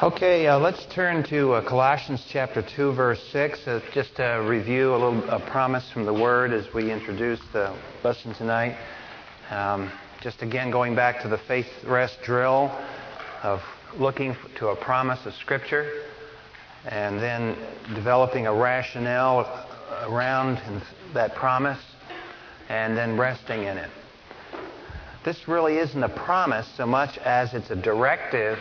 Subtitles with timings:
[0.00, 3.66] Okay, uh, let's turn to uh, Colossians chapter 2, verse 6.
[3.66, 7.76] Uh, just to review a little a promise from the Word as we introduce the
[8.04, 8.78] lesson tonight.
[9.50, 9.90] Um,
[10.20, 12.70] just again, going back to the faith rest drill
[13.42, 13.60] of
[13.96, 15.90] looking to a promise of Scripture
[16.86, 17.56] and then
[17.96, 19.66] developing a rationale
[20.02, 20.60] around
[21.12, 21.82] that promise
[22.68, 23.90] and then resting in it.
[25.24, 28.60] This really isn't a promise so much as it's a directive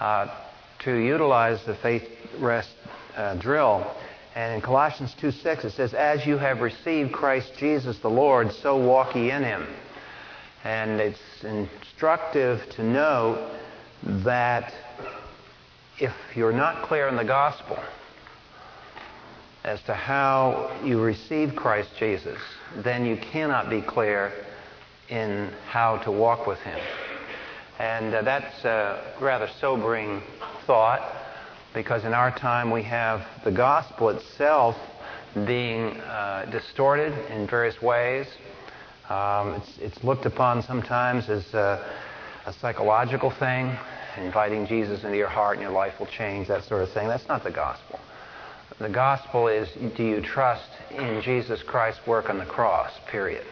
[0.00, 0.42] uh,
[0.80, 2.08] to utilize the faith
[2.38, 2.70] rest
[3.16, 3.90] uh, drill.
[4.34, 8.52] And in Colossians 2 6, it says, As you have received Christ Jesus the Lord,
[8.52, 9.66] so walk ye in him.
[10.64, 13.50] And it's instructive to note
[14.02, 14.74] that
[15.98, 17.78] if you're not clear in the gospel
[19.64, 22.38] as to how you receive Christ Jesus,
[22.76, 24.32] then you cannot be clear
[25.08, 26.78] in how to walk with him.
[27.78, 30.22] And uh, that's a rather sobering
[30.66, 31.00] thought
[31.74, 34.76] because in our time we have the gospel itself
[35.46, 38.26] being uh, distorted in various ways.
[39.10, 41.86] Um, it's, it's, looked upon sometimes as a,
[42.46, 43.76] a psychological thing,
[44.16, 47.06] inviting Jesus into your heart and your life will change, that sort of thing.
[47.06, 48.00] That's not the gospel.
[48.78, 53.46] The gospel is do you trust in Jesus Christ's work on the cross, period.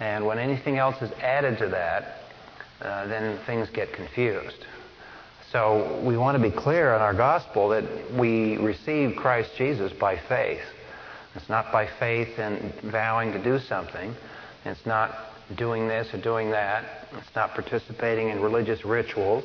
[0.00, 2.23] And when anything else is added to that,
[2.84, 4.66] uh, then things get confused.
[5.50, 10.18] So we want to be clear in our gospel that we receive Christ Jesus by
[10.28, 10.64] faith.
[11.34, 14.14] It's not by faith in vowing to do something.
[14.64, 15.14] It's not
[15.56, 16.84] doing this or doing that.
[17.12, 19.44] It's not participating in religious rituals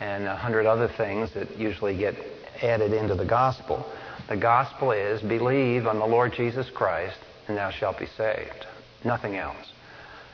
[0.00, 2.14] and a hundred other things that usually get
[2.62, 3.84] added into the gospel.
[4.28, 8.66] The gospel is believe on the Lord Jesus Christ and thou shalt be saved.
[9.04, 9.73] Nothing else.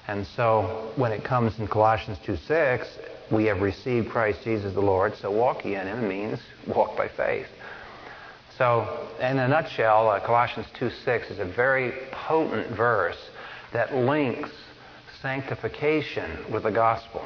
[0.09, 2.98] And so when it comes in Colossians 2 6,
[3.31, 7.09] we have received Christ Jesus the Lord, so walk ye in him means walk by
[7.09, 7.47] faith.
[8.59, 13.31] So, in a nutshell, uh, Colossians 2 6 is a very potent verse
[13.72, 14.50] that links
[15.22, 17.25] sanctification with the gospel.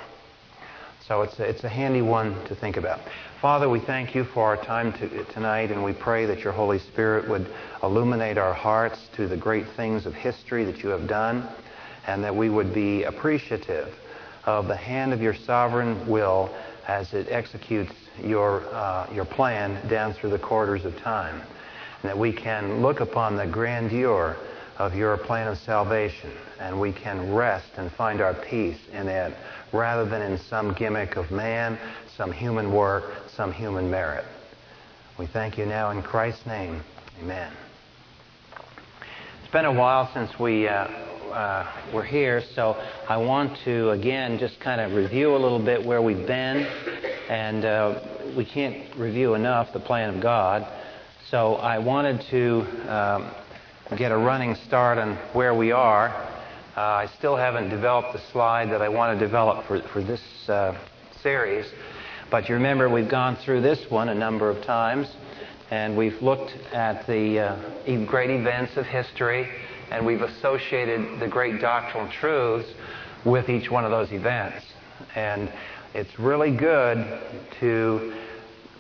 [1.06, 3.01] So it's a, it's a handy one to think about.
[3.41, 6.79] Father, we thank you for our time to, tonight, and we pray that your Holy
[6.79, 7.47] Spirit would
[7.83, 11.49] illuminate our hearts to the great things of history that you have done
[12.07, 13.95] and that we would be appreciative
[14.45, 16.55] of the hand of your sovereign will
[16.87, 17.93] as it executes
[18.23, 21.41] your, uh, your plan down through the corridors of time.
[22.03, 24.37] And that we can look upon the grandeur
[24.79, 29.35] of your plan of salvation and we can rest and find our peace in it
[29.73, 31.79] rather than in some gimmick of man,
[32.17, 34.25] some human work, some human merit.
[35.19, 36.83] We thank you now in Christ's name.
[37.21, 37.53] Amen.
[39.43, 40.89] It's been a while since we uh,
[41.34, 45.84] uh, we're here, so I want to again just kind of review a little bit
[45.84, 46.59] where we've been,
[47.28, 48.00] and uh,
[48.37, 50.65] we can't review enough the plan of God.
[51.31, 53.34] So I wanted to um,
[53.97, 56.11] get a running start on where we are.
[56.77, 60.23] Uh, I still haven't developed the slide that I want to develop for, for this
[60.49, 60.78] uh,
[61.21, 61.67] series,
[62.31, 65.09] but you remember we've gone through this one a number of times,
[65.73, 69.49] and we've looked at the uh, great events of history
[69.91, 72.69] and we've associated the great doctrinal truths
[73.25, 74.65] with each one of those events.
[75.15, 75.50] And
[75.95, 77.21] it's really good
[77.61, 78.15] to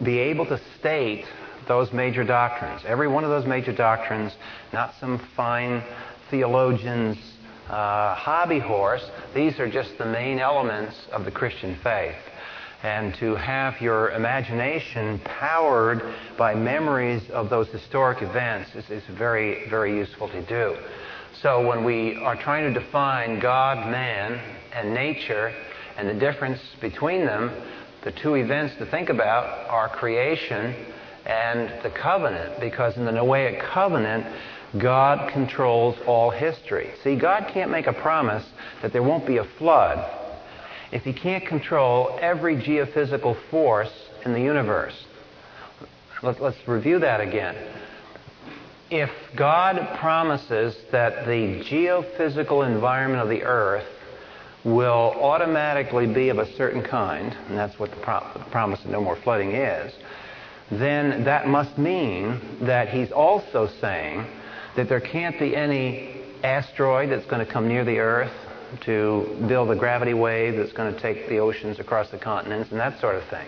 [0.02, 1.24] be able to state
[1.66, 2.82] those major doctrines.
[2.86, 4.32] Every one of those major doctrines,
[4.72, 5.82] not some fine
[6.30, 7.18] theologian's
[7.68, 9.08] uh, hobby horse.
[9.34, 12.16] These are just the main elements of the Christian faith.
[12.84, 16.02] And to have your imagination powered
[16.36, 20.76] by memories of those historic events is, is very, very useful to do.
[21.40, 24.38] So when we are trying to define God, man,
[24.74, 25.54] and nature
[25.96, 27.50] and the difference between them,
[28.02, 30.74] the two events to think about are creation
[31.24, 34.26] and the covenant, because in the Noahic covenant,
[34.76, 36.90] God controls all history.
[37.02, 38.44] See, God can't make a promise
[38.82, 40.20] that there won't be a flood
[40.94, 43.92] if He can't control every geophysical force
[44.24, 45.04] in the universe.
[46.22, 47.54] Let's, review that again
[48.90, 53.86] if God promises that the geophysical environment of the earth
[54.62, 58.90] will automatically be of a certain kind, and that's what the, pro- the promise of
[58.90, 59.92] no more flooding is,
[60.70, 64.24] then that must mean that he's also saying
[64.76, 68.32] that there can't be any asteroid that's going to come near the earth
[68.82, 72.80] to build a gravity wave that's going to take the oceans across the continents and
[72.80, 73.46] that sort of thing.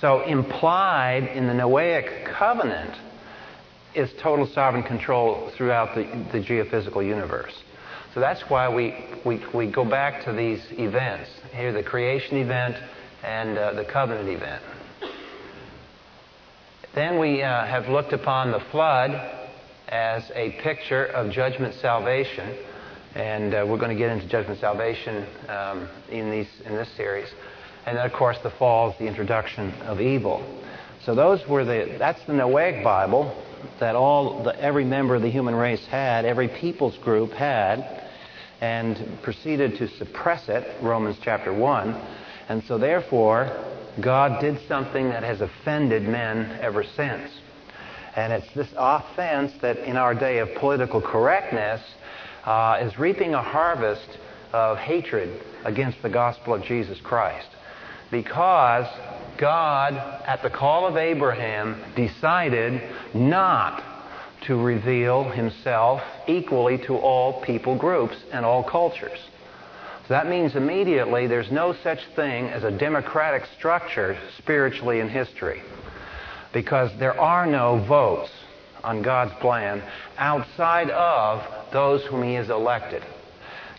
[0.00, 2.94] So implied in the Noahic covenant
[3.94, 6.02] is total sovereign control throughout the,
[6.32, 7.54] the geophysical universe.
[8.12, 8.94] So that's why we,
[9.24, 11.30] we, we go back to these events.
[11.52, 12.76] Here, the creation event
[13.22, 14.62] and uh, the covenant event.
[16.94, 19.10] Then we uh, have looked upon the flood
[19.88, 22.56] as a picture of judgment salvation.
[23.14, 27.28] And uh, we're going to get into judgment salvation um, in, these, in this series.
[27.86, 30.44] And then, of course, the fall is the introduction of evil.
[31.04, 33.40] So those were the, that's the Noahic Bible
[33.78, 38.02] that all, the, every member of the human race had, every people's group had,
[38.60, 41.90] and proceeded to suppress it, Romans chapter 1.
[42.48, 43.64] And so therefore,
[44.00, 47.30] God did something that has offended men ever since.
[48.16, 51.80] And it's this offense that in our day of political correctness
[52.44, 54.18] uh, is reaping a harvest
[54.52, 57.48] of hatred against the gospel of Jesus Christ.
[58.10, 58.86] Because
[59.38, 59.94] God,
[60.26, 62.82] at the call of Abraham, decided
[63.14, 63.82] not
[64.46, 69.18] to reveal himself equally to all people groups and all cultures.
[70.06, 75.62] So that means immediately there's no such thing as a democratic structure spiritually in history
[76.52, 78.30] because there are no votes
[78.84, 79.82] on God's plan
[80.18, 81.42] outside of
[81.72, 83.02] those whom He has elected.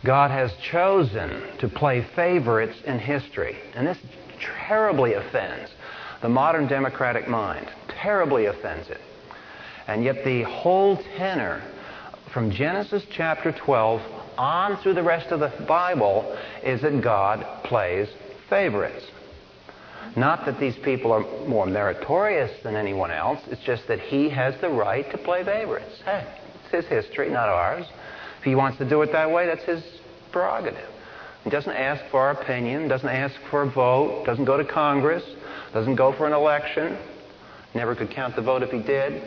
[0.03, 3.97] God has chosen to play favorites in history, and this
[4.67, 5.71] terribly offends
[6.21, 9.01] the modern democratic mind, terribly offends it.
[9.87, 11.61] And yet, the whole tenor
[12.33, 14.01] from Genesis chapter 12
[14.37, 18.09] on through the rest of the Bible is that God plays
[18.49, 19.05] favorites.
[20.15, 24.55] Not that these people are more meritorious than anyone else, it's just that He has
[24.61, 26.01] the right to play favorites.
[26.05, 26.25] Hey,
[26.63, 27.85] it's His history, not ours.
[28.39, 29.83] If He wants to do it that way, that's His
[30.31, 30.89] prerogative.
[31.43, 35.23] He doesn't ask for our opinion, doesn't ask for a vote, doesn't go to Congress,
[35.73, 36.97] doesn't go for an election.
[37.73, 39.21] Never could count the vote if he did.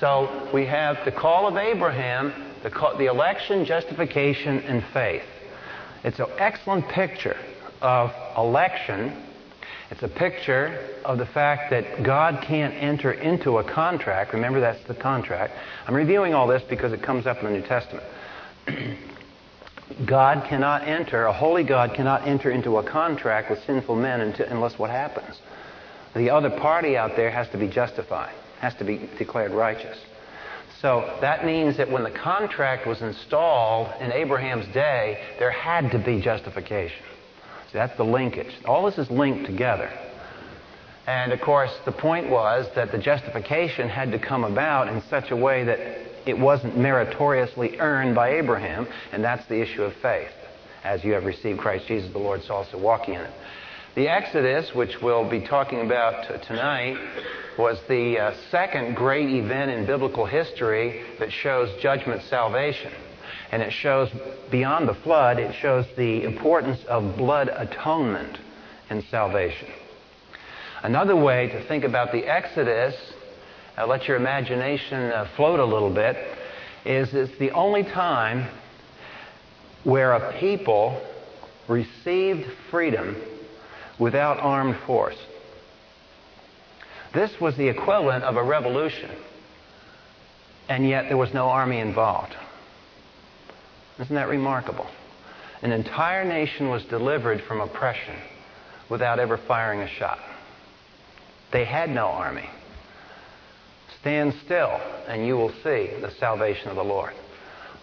[0.00, 2.32] So we have the call of Abraham,
[2.62, 5.22] the, call, the election, justification, and faith.
[6.02, 7.36] It's an excellent picture
[7.80, 9.22] of election.
[9.92, 14.32] It's a picture of the fact that God can't enter into a contract.
[14.32, 15.52] Remember, that's the contract.
[15.86, 18.06] I'm reviewing all this because it comes up in the New Testament.
[20.06, 24.78] God cannot enter, a holy God cannot enter into a contract with sinful men unless
[24.78, 25.38] what happens?
[26.16, 29.98] The other party out there has to be justified, has to be declared righteous.
[30.80, 35.98] So that means that when the contract was installed in Abraham's day, there had to
[35.98, 37.04] be justification.
[37.72, 38.52] That's the linkage.
[38.64, 39.90] All this is linked together.
[41.06, 45.30] And of course, the point was that the justification had to come about in such
[45.30, 45.80] a way that
[46.26, 50.30] it wasn't meritoriously earned by Abraham, and that's the issue of faith.
[50.84, 53.30] As you have received Christ Jesus the Lord, so also walk in it.
[53.94, 56.96] The Exodus, which we'll be talking about tonight,
[57.58, 62.92] was the uh, second great event in biblical history that shows judgment salvation.
[63.52, 64.10] And it shows,
[64.50, 68.38] beyond the flood, it shows the importance of blood atonement
[68.90, 69.68] in salvation.
[70.82, 72.96] Another way to think about the Exodus
[73.76, 76.16] uh, let your imagination uh, float a little bit,
[76.84, 78.48] is it's the only time
[79.84, 81.00] where a people
[81.68, 83.16] received freedom
[83.98, 85.16] without armed force.
[87.14, 89.10] This was the equivalent of a revolution,
[90.68, 92.34] and yet there was no army involved.
[94.00, 94.86] Isn't that remarkable?
[95.62, 98.16] An entire nation was delivered from oppression
[98.88, 100.18] without ever firing a shot.
[101.52, 102.48] They had no army.
[104.00, 107.12] Stand still, and you will see the salvation of the Lord.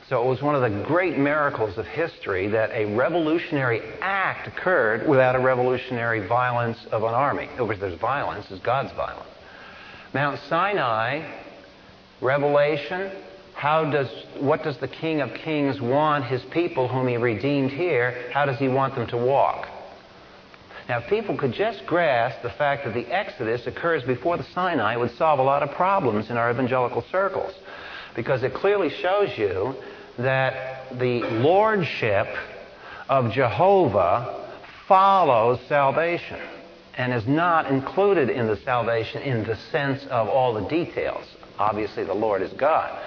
[0.09, 5.07] So it was one of the great miracles of history that a revolutionary act occurred
[5.07, 7.47] without a revolutionary violence of an army.
[7.51, 9.29] Of course, there's violence, is God's violence.
[10.13, 11.31] Mount Sinai,
[12.21, 13.11] revelation,
[13.59, 14.07] how does,
[14.39, 18.57] what does the King of Kings want his people whom he redeemed here, how does
[18.57, 19.67] he want them to walk?
[20.87, 24.95] Now, if people could just grasp the fact that the Exodus occurs before the Sinai,
[24.95, 27.53] would solve a lot of problems in our evangelical circles.
[28.15, 29.75] Because it clearly shows you
[30.17, 32.27] that the lordship
[33.09, 34.47] of Jehovah
[34.87, 36.39] follows salvation
[36.95, 41.25] and is not included in the salvation in the sense of all the details.
[41.57, 42.97] Obviously, the Lord is God.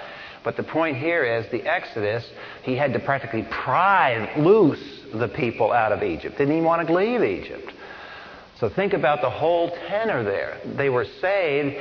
[0.43, 2.29] But the point here is the Exodus,
[2.63, 6.37] he had to practically pry loose the people out of Egypt.
[6.37, 7.71] Didn't even want to leave Egypt.
[8.59, 10.59] So think about the whole tenor there.
[10.77, 11.75] They were saved,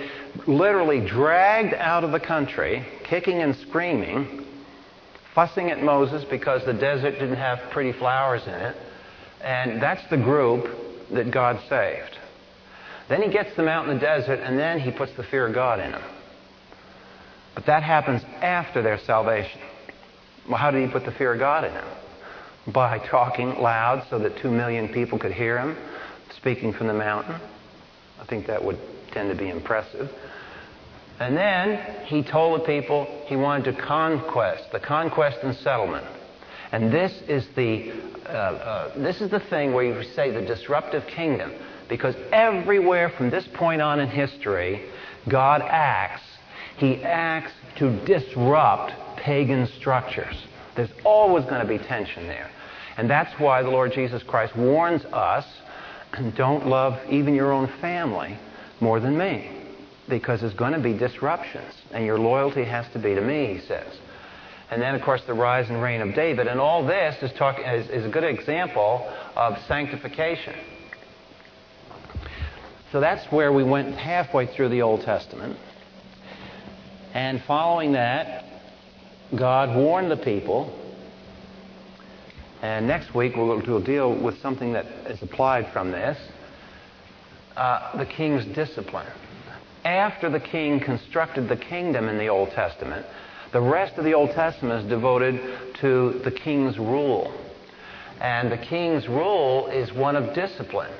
[0.47, 4.47] literally dragged out of the country, kicking and screaming,
[5.35, 8.77] fussing at Moses because the desert didn't have pretty flowers in it.
[9.43, 10.69] And that's the group
[11.13, 12.19] that God saved.
[13.09, 15.55] Then he gets them out in the desert, and then he puts the fear of
[15.55, 16.03] God in them.
[17.55, 19.61] But that happens after their salvation.
[20.49, 21.89] Well, how did he put the fear of God in them?
[22.67, 25.77] by talking loud so that two million people could hear him
[26.37, 27.35] speaking from the mountain.
[28.21, 28.79] I think that would
[29.13, 30.11] tend to be impressive.
[31.19, 36.07] And then he told the people he wanted to conquest, the conquest and settlement.
[36.73, 37.93] And this is the,
[38.27, 41.53] uh, uh, this is the thing where you say the disruptive kingdom.
[41.89, 44.83] Because everywhere from this point on in history,
[45.29, 46.23] God acts.
[46.77, 50.37] He acts to disrupt pagan structures.
[50.75, 52.51] There's always going to be tension there.
[52.97, 55.47] And that's why the Lord Jesus Christ warns us
[56.37, 58.37] don't love even your own family
[58.81, 59.51] more than me.
[60.09, 61.73] Because there's going to be disruptions.
[61.93, 63.99] And your loyalty has to be to me, he says.
[64.71, 66.47] And then, of course, the rise and reign of David.
[66.47, 70.55] And all this is, talk, is, is a good example of sanctification.
[72.91, 75.59] So that's where we went halfway through the Old Testament.
[77.15, 78.45] And following that,
[79.37, 80.79] God warned the people.
[82.63, 86.19] And next week we'll, we'll deal with something that is applied from this
[87.57, 89.07] uh, the king's discipline.
[89.85, 93.05] After the king constructed the kingdom in the Old Testament,
[93.53, 97.35] the rest of the Old Testament is devoted to the king's rule.
[98.21, 100.93] And the king's rule is one of discipline.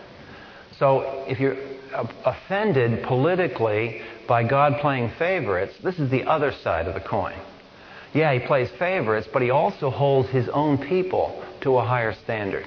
[0.79, 1.57] So if you're
[2.25, 7.39] offended politically by God playing favorites, this is the other side of the coin.
[8.15, 12.67] Yeah, he plays favorites, but he also holds his own people to a higher standard.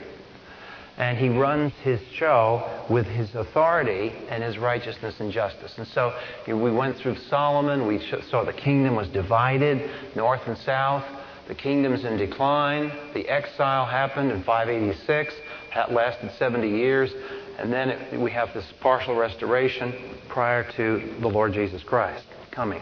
[0.97, 5.77] And he runs his show with his authority and his righteousness and justice.
[5.77, 7.85] And so we went through Solomon.
[7.85, 11.03] We saw the kingdom was divided, north and south.
[11.47, 12.91] The kingdom's in decline.
[13.13, 15.33] The exile happened in 586.
[15.75, 17.11] That lasted 70 years.
[17.57, 19.93] And then it, we have this partial restoration
[20.27, 22.81] prior to the Lord Jesus Christ coming.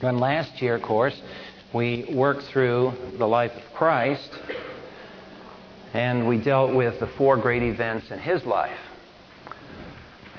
[0.00, 1.20] Then last year, of course,
[1.72, 4.30] we worked through the life of Christ
[5.94, 8.78] and we dealt with the four great events in his life.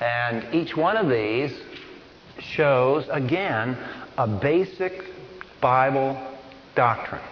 [0.00, 1.52] And each one of these
[2.38, 3.76] shows, again,
[4.16, 5.04] a basic
[5.60, 6.16] Bible
[6.76, 7.22] doctrine.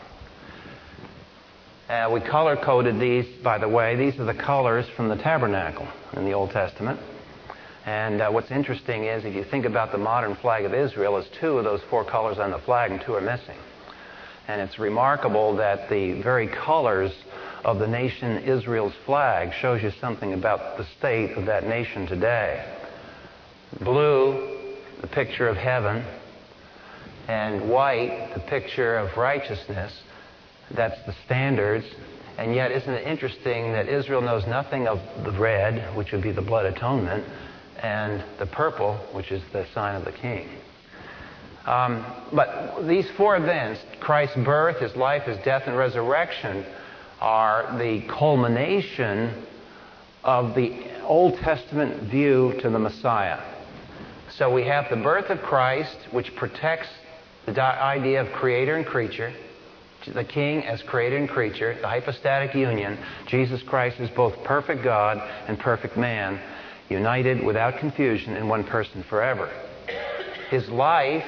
[1.88, 3.94] Uh, we color coded these, by the way.
[3.94, 6.98] These are the colors from the tabernacle in the Old Testament.
[7.84, 11.30] And uh, what's interesting is if you think about the modern flag of Israel, there's
[11.40, 13.56] two of those four colors on the flag and two are missing.
[14.48, 17.12] And it's remarkable that the very colors
[17.64, 22.66] of the nation Israel's flag shows you something about the state of that nation today.
[23.78, 26.04] Blue, the picture of heaven,
[27.28, 29.92] and white, the picture of righteousness.
[30.70, 31.86] That's the standards.
[32.38, 36.32] And yet, isn't it interesting that Israel knows nothing of the red, which would be
[36.32, 37.24] the blood atonement,
[37.82, 40.48] and the purple, which is the sign of the king?
[41.64, 46.64] Um, but these four events Christ's birth, his life, his death, and resurrection
[47.20, 49.46] are the culmination
[50.22, 53.40] of the Old Testament view to the Messiah.
[54.30, 56.88] So we have the birth of Christ, which protects
[57.46, 59.32] the idea of creator and creature
[60.14, 62.98] the king as creator and creature, the hypostatic union.
[63.26, 66.40] Jesus Christ is both perfect God and perfect man,
[66.88, 69.50] united without confusion in one person forever.
[70.50, 71.26] His life,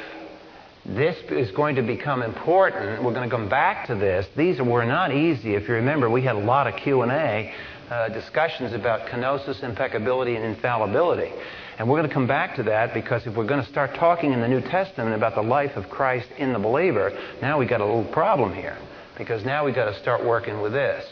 [0.87, 3.03] this is going to become important.
[3.03, 4.27] We're going to come back to this.
[4.37, 5.55] These were not easy.
[5.55, 7.53] If you remember, we had a lot of Q&A
[7.91, 11.33] uh, discussions about kenosis, impeccability, and infallibility.
[11.79, 14.33] And we're going to come back to that because if we're going to start talking
[14.33, 17.81] in the New Testament about the life of Christ in the believer, now we've got
[17.81, 18.77] a little problem here.
[19.17, 21.05] Because now we've got to start working with this.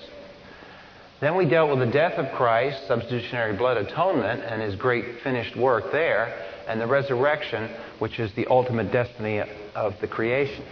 [1.21, 5.57] Then we dealt with the death of Christ, substitutionary blood atonement, and his great finished
[5.57, 9.43] work there, and the resurrection, which is the ultimate destiny
[9.75, 10.65] of the creation.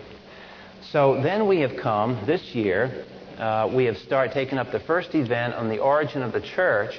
[0.90, 3.06] So then we have come this year,
[3.38, 6.98] uh, we have started taking up the first event on the origin of the church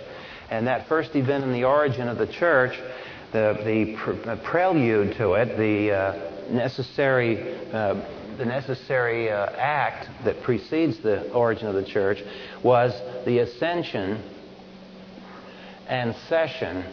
[0.50, 2.78] and that first event in the origin of the church,
[3.32, 7.96] the, the pre- prelude to it, the uh, necessary, uh,
[8.38, 12.22] the necessary uh, act that precedes the origin of the church,
[12.64, 12.94] was
[13.26, 14.22] the ascension
[15.88, 16.86] and session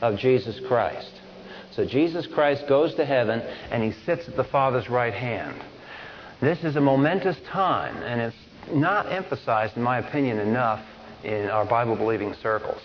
[0.00, 1.12] of Jesus Christ.
[1.72, 5.60] So Jesus Christ goes to heaven and he sits at the Father's right hand.
[6.44, 8.36] This is a momentous time, and it's
[8.70, 10.84] not emphasized, in my opinion, enough
[11.22, 12.82] in our Bible believing circles.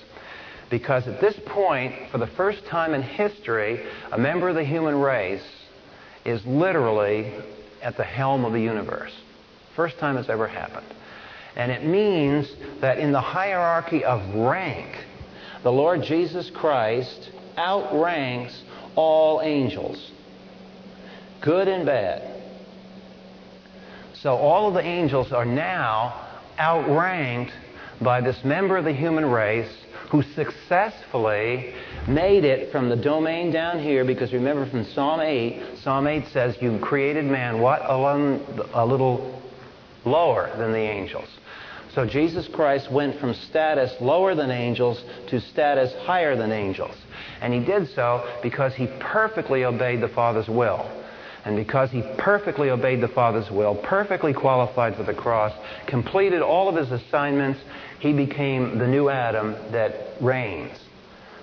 [0.70, 4.96] Because at this point, for the first time in history, a member of the human
[4.96, 5.44] race
[6.24, 7.34] is literally
[7.82, 9.12] at the helm of the universe.
[9.76, 10.88] First time it's ever happened.
[11.58, 12.50] And it means
[12.80, 14.88] that in the hierarchy of rank,
[15.64, 18.64] the Lord Jesus Christ outranks
[18.96, 20.12] all angels,
[21.42, 22.39] good and bad.
[24.22, 26.28] So all of the angels are now
[26.60, 27.54] outranked
[28.02, 29.72] by this member of the human race
[30.10, 31.74] who successfully
[32.08, 36.58] made it from the domain down here, because remember from Psalm 8, Psalm 8 says,
[36.60, 37.82] You created man, what?
[37.86, 39.42] A little
[40.04, 41.28] lower than the angels.
[41.94, 46.96] So Jesus Christ went from status lower than angels to status higher than angels.
[47.42, 50.90] And he did so because he perfectly obeyed the Father's will.
[51.50, 55.52] And because he perfectly obeyed the Father's will, perfectly qualified for the cross,
[55.88, 57.60] completed all of his assignments,
[58.00, 60.78] he became the new Adam that reigns.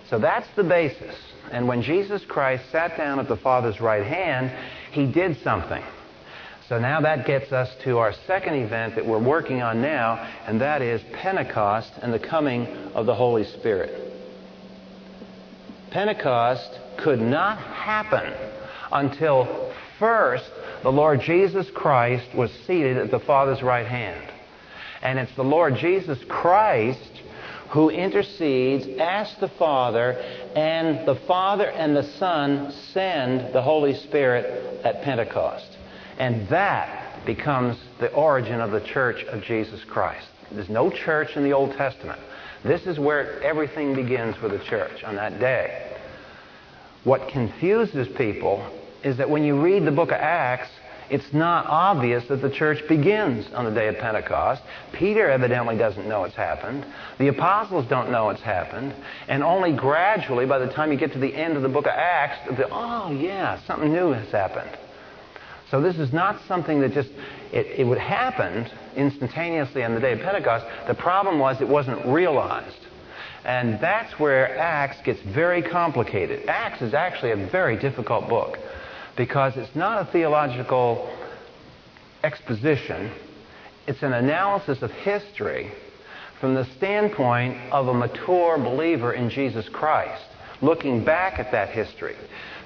[0.08, 1.16] So that's the basis.
[1.50, 4.52] And when Jesus Christ sat down at the Father's right hand,
[4.92, 5.82] he did something.
[6.68, 10.60] So now that gets us to our second event that we're working on now, and
[10.60, 14.12] that is Pentecost and the coming of the Holy Spirit.
[15.90, 18.32] Pentecost could not happen
[18.92, 20.50] until first
[20.82, 24.32] the Lord Jesus Christ was seated at the Father's right hand.
[25.02, 27.22] And it's the Lord Jesus Christ
[27.70, 30.12] who intercedes, asks the Father,
[30.54, 35.76] and the Father and the Son send the Holy Spirit at Pentecost.
[36.18, 40.28] And that becomes the origin of the church of Jesus Christ.
[40.52, 42.20] There's no church in the Old Testament.
[42.62, 45.96] This is where everything begins for the church on that day.
[47.04, 48.64] What confuses people
[49.06, 50.68] is that when you read the book of Acts,
[51.08, 54.60] it's not obvious that the church begins on the day of Pentecost.
[54.92, 56.84] Peter evidently doesn't know it's happened.
[57.18, 58.92] The apostles don't know it's happened.
[59.28, 61.92] And only gradually, by the time you get to the end of the book of
[61.92, 64.76] Acts, the, oh, yeah, something new has happened.
[65.70, 67.10] So this is not something that just,
[67.52, 70.66] it, it would happen instantaneously on the day of Pentecost.
[70.88, 72.74] The problem was it wasn't realized.
[73.44, 76.48] And that's where Acts gets very complicated.
[76.48, 78.58] Acts is actually a very difficult book
[79.16, 81.10] because it's not a theological
[82.22, 83.10] exposition.
[83.86, 85.72] It's an analysis of history
[86.40, 90.24] from the standpoint of a mature believer in Jesus Christ,
[90.60, 92.16] looking back at that history.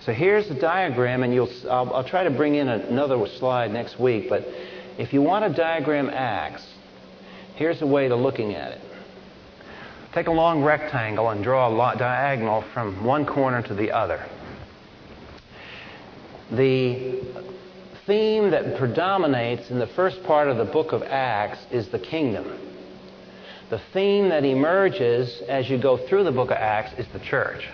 [0.04, 4.28] So here's the diagram, and I'll, I'll try to bring in another slide next week,
[4.28, 4.47] but
[4.99, 6.67] if you want to diagram Acts,
[7.54, 8.80] here's a way to looking at it.
[10.13, 14.26] Take a long rectangle and draw a diagonal from one corner to the other.
[16.52, 17.23] The
[18.06, 22.58] theme that predominates in the first part of the book of Acts is the kingdom.
[23.69, 27.69] The theme that emerges as you go through the book of Acts is the church.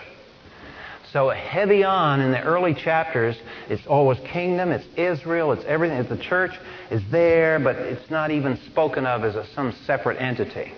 [1.11, 3.35] So heavy on in the early chapters,
[3.69, 6.03] it's always kingdom, it's Israel, it's everything.
[6.03, 6.51] The church
[6.91, 10.71] is there, but it's not even spoken of as a, some separate entity.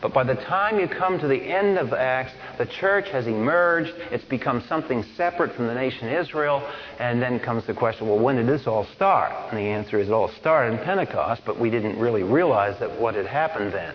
[0.00, 3.92] But by the time you come to the end of Acts, the church has emerged.
[4.12, 6.62] It's become something separate from the nation Israel.
[7.00, 9.32] And then comes the question, well, when did this all start?
[9.50, 13.00] And the answer is it all started in Pentecost, but we didn't really realize that
[13.00, 13.94] what had happened then.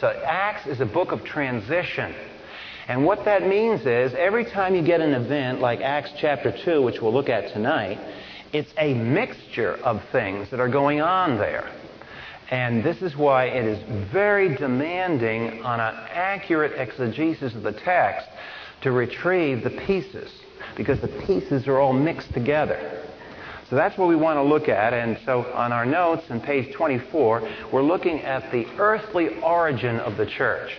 [0.00, 2.14] So Acts is a book of transition.
[2.88, 6.82] And what that means is every time you get an event like Acts chapter 2,
[6.82, 7.98] which we'll look at tonight,
[8.52, 11.70] it's a mixture of things that are going on there.
[12.52, 13.78] And this is why it is
[14.12, 18.28] very demanding on an accurate exegesis of the text
[18.82, 20.30] to retrieve the pieces,
[20.76, 23.08] because the pieces are all mixed together.
[23.70, 24.92] So that's what we want to look at.
[24.92, 30.18] And so on our notes on page 24, we're looking at the earthly origin of
[30.18, 30.76] the church.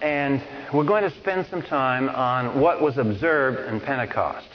[0.00, 4.48] And we're going to spend some time on what was observed in Pentecost.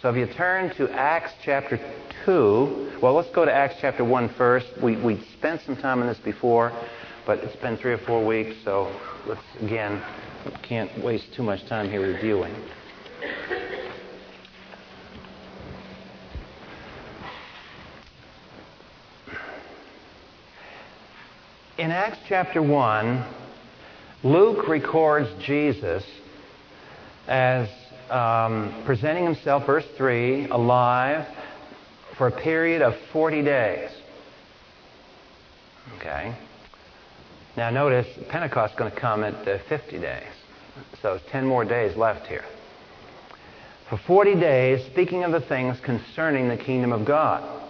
[0.00, 1.78] So if you turn to Acts chapter
[2.28, 4.66] 2, well, let's go to Acts chapter 1 first.
[4.82, 6.78] We, we spent some time on this before,
[7.24, 8.94] but it's been three or four weeks, so
[9.26, 10.02] let's, again,
[10.62, 12.54] can't waste too much time here reviewing.
[21.78, 23.24] In Acts chapter 1,
[24.22, 26.04] Luke records Jesus
[27.26, 27.70] as
[28.10, 31.26] um, presenting himself, verse 3, alive
[32.18, 33.90] for a period of 40 days.
[35.96, 36.36] Okay?
[37.56, 40.26] Now notice Pentecost is going to come at uh, 50 days.
[41.00, 42.44] So it's 10 more days left here.
[43.88, 47.64] For 40 days, speaking of the things concerning the kingdom of God.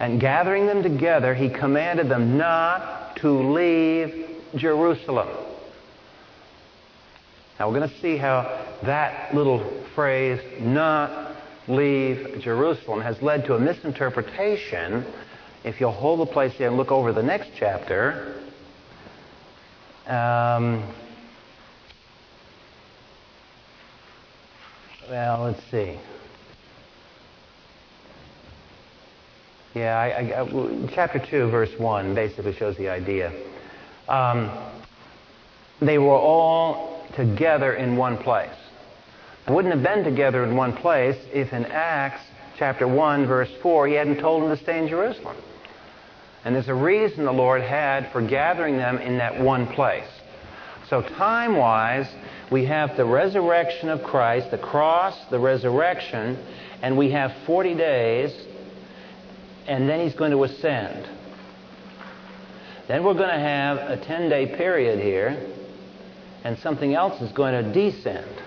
[0.00, 5.28] And gathering them together, he commanded them not to leave Jerusalem.
[7.58, 9.62] Now we're going to see how that little
[9.94, 11.33] phrase, not
[11.68, 15.04] leave Jerusalem, has led to a misinterpretation.
[15.64, 18.40] If you'll hold the place there and look over the next chapter,
[20.06, 20.82] um,
[25.08, 25.98] well, let's see.
[29.74, 33.32] Yeah, I, I, chapter 2, verse 1 basically shows the idea.
[34.08, 34.50] Um,
[35.80, 38.54] they were all together in one place.
[39.48, 42.22] Wouldn't have been together in one place if in Acts
[42.56, 45.36] chapter 1, verse 4, he hadn't told them to stay in Jerusalem.
[46.44, 50.08] And there's a reason the Lord had for gathering them in that one place.
[50.88, 52.08] So, time wise,
[52.50, 56.38] we have the resurrection of Christ, the cross, the resurrection,
[56.82, 58.46] and we have 40 days,
[59.66, 61.08] and then he's going to ascend.
[62.88, 65.50] Then we're going to have a 10 day period here,
[66.44, 68.42] and something else is going to descend.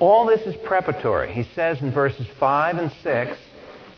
[0.00, 1.32] All this is preparatory.
[1.32, 3.36] He says in verses 5 and 6,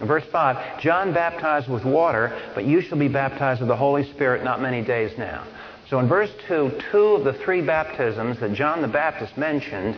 [0.00, 4.10] in verse 5, John baptized with water, but you shall be baptized with the Holy
[4.10, 5.46] Spirit not many days now.
[5.90, 9.96] So in verse 2, two of the three baptisms that John the Baptist mentioned,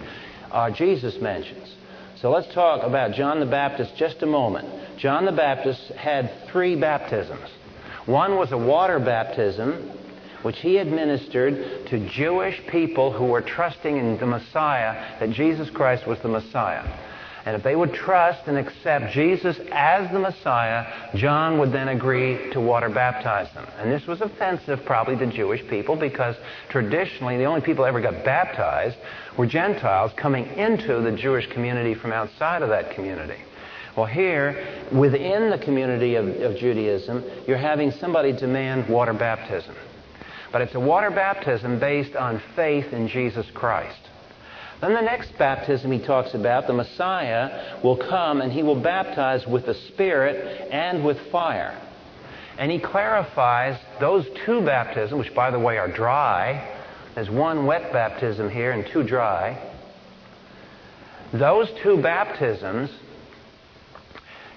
[0.51, 1.73] uh, Jesus mentions.
[2.17, 4.69] So let's talk about John the Baptist just a moment.
[4.99, 7.49] John the Baptist had three baptisms.
[8.07, 9.91] One was a water baptism,
[10.43, 16.07] which he administered to Jewish people who were trusting in the Messiah, that Jesus Christ
[16.07, 16.85] was the Messiah.
[17.45, 22.53] And if they would trust and accept Jesus as the Messiah, John would then agree
[22.53, 23.67] to water baptize them.
[23.79, 26.37] And this was offensive probably to Jewish people because
[26.69, 28.97] traditionally the only people ever got baptized
[29.37, 33.41] were Gentiles coming into the Jewish community from outside of that community.
[33.97, 39.75] Well, here, within the community of, of Judaism, you're having somebody demand water baptism.
[40.53, 43.99] But it's a water baptism based on faith in Jesus Christ.
[44.83, 49.47] Then the next baptism he talks about, the Messiah will come and he will baptize
[49.47, 51.81] with the Spirit and with fire.
[52.59, 56.69] And he clarifies those two baptisms, which by the way are dry.
[57.15, 59.71] There's one wet baptism here and two dry.
[61.33, 62.91] Those two baptisms,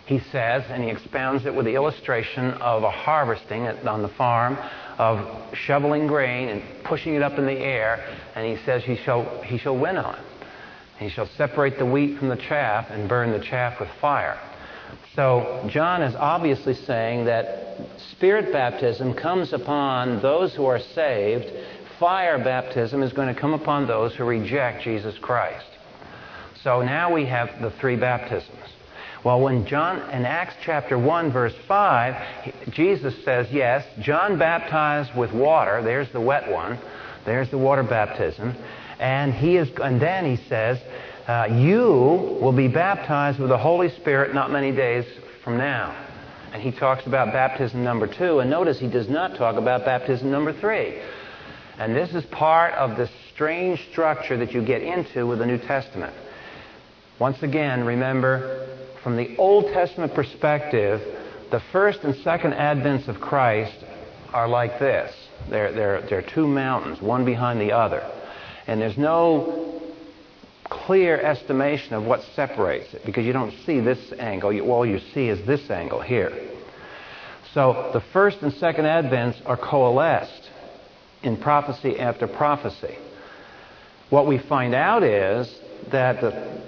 [0.06, 4.58] he says, and he expounds it with the illustration of a harvesting on the farm
[4.98, 9.42] of shoveling grain and pushing it up in the air, and he says he shall,
[9.42, 10.20] he shall winnow it.
[11.00, 14.40] He shall separate the wheat from the chaff and burn the chaff with fire.
[15.16, 17.78] So, John is obviously saying that
[18.12, 21.52] spirit baptism comes upon those who are saved.
[22.00, 25.66] Fire baptism is going to come upon those who reject Jesus Christ.
[26.64, 28.75] So now we have the three baptisms.
[29.26, 35.34] Well, when John, in Acts chapter 1, verse 5, Jesus says, yes, John baptized with
[35.34, 35.82] water.
[35.82, 36.78] There's the wet one.
[37.26, 38.56] There's the water baptism.
[39.00, 40.80] And, he is, and then he says,
[41.28, 45.06] uh, you will be baptized with the Holy Spirit not many days
[45.44, 46.00] from now.
[46.54, 48.42] And he talks about baptism number two.
[48.42, 51.02] And notice he does not talk about baptism number three.
[51.80, 55.58] And this is part of the strange structure that you get into with the New
[55.58, 56.14] Testament.
[57.18, 58.68] Once again, remember,
[59.06, 61.00] from the Old Testament perspective,
[61.52, 63.86] the first and second advents of Christ
[64.34, 65.16] are like this.
[65.48, 68.02] They're, they're, they're two mountains, one behind the other.
[68.66, 69.80] And there's no
[70.64, 74.52] clear estimation of what separates it because you don't see this angle.
[74.52, 76.32] You, all you see is this angle here.
[77.54, 80.50] So the first and second advents are coalesced
[81.22, 82.98] in prophecy after prophecy.
[84.10, 85.56] What we find out is
[85.92, 86.64] that the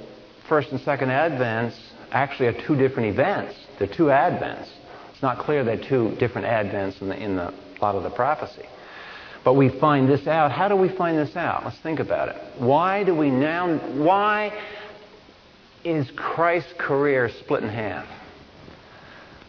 [0.48, 1.74] first and second advents
[2.12, 3.56] actually are two different events.
[3.80, 4.70] They're two advents.
[5.12, 8.66] It's not clear they're two different advents in the, in the lot of the prophecy.
[9.44, 10.52] But we find this out.
[10.52, 11.64] How do we find this out?
[11.64, 12.36] Let's think about it.
[12.58, 14.52] Why do we now, why
[15.84, 18.08] is Christ's career split in half?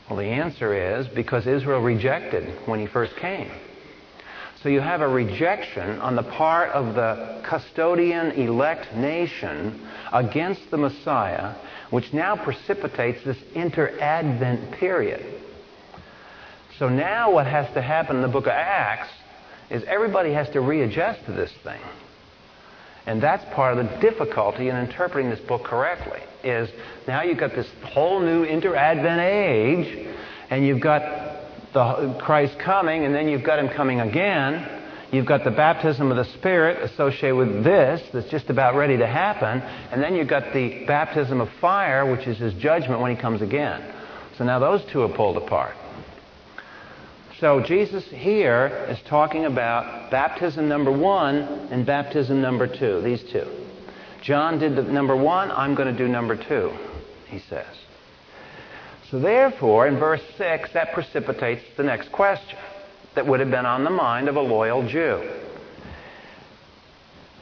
[0.08, 3.50] Well, the answer is because Israel rejected when he first came.
[4.62, 10.76] So you have a rejection on the part of the custodian elect nation against the
[10.76, 11.54] Messiah
[11.90, 15.24] which now precipitates this inter-advent period.
[16.78, 19.08] So now what has to happen in the book of Acts
[19.70, 21.80] is everybody has to readjust to this thing.
[23.06, 26.20] And that's part of the difficulty in interpreting this book correctly.
[26.44, 26.68] Is
[27.06, 30.08] now you've got this whole new inter-advent age,
[30.50, 31.02] and you've got
[31.72, 34.77] the Christ coming, and then you've got him coming again,
[35.10, 39.06] You've got the baptism of the Spirit associated with this that's just about ready to
[39.06, 39.62] happen.
[39.90, 43.40] And then you've got the baptism of fire, which is his judgment when he comes
[43.40, 43.94] again.
[44.36, 45.74] So now those two are pulled apart.
[47.40, 51.36] So Jesus here is talking about baptism number one
[51.70, 53.46] and baptism number two, these two.
[54.20, 56.72] John did the number one, I'm going to do number two,
[57.28, 57.66] he says.
[59.10, 62.58] So therefore, in verse 6, that precipitates the next question
[63.14, 65.28] that would have been on the mind of a loyal Jew.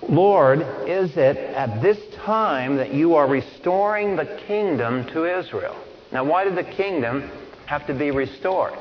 [0.09, 5.77] Lord, is it at this time that you are restoring the kingdom to Israel?
[6.13, 7.29] Now, why did the kingdom
[7.67, 8.75] have to be restored?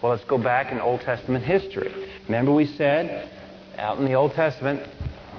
[0.00, 1.92] Well, let's go back in Old Testament history.
[2.26, 3.28] Remember, we said
[3.78, 4.82] out in the Old Testament,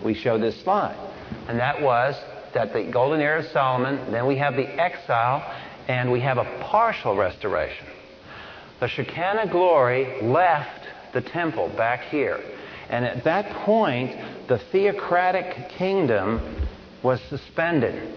[0.03, 0.97] we showed this slide,
[1.47, 2.15] and that was
[2.53, 5.43] that the golden era of Solomon, then we have the exile,
[5.87, 7.87] and we have a partial restoration.
[8.83, 12.41] The Shekinah glory left the temple back here.
[12.89, 14.13] And at that point,
[14.49, 16.67] the theocratic kingdom
[17.01, 18.13] was suspended.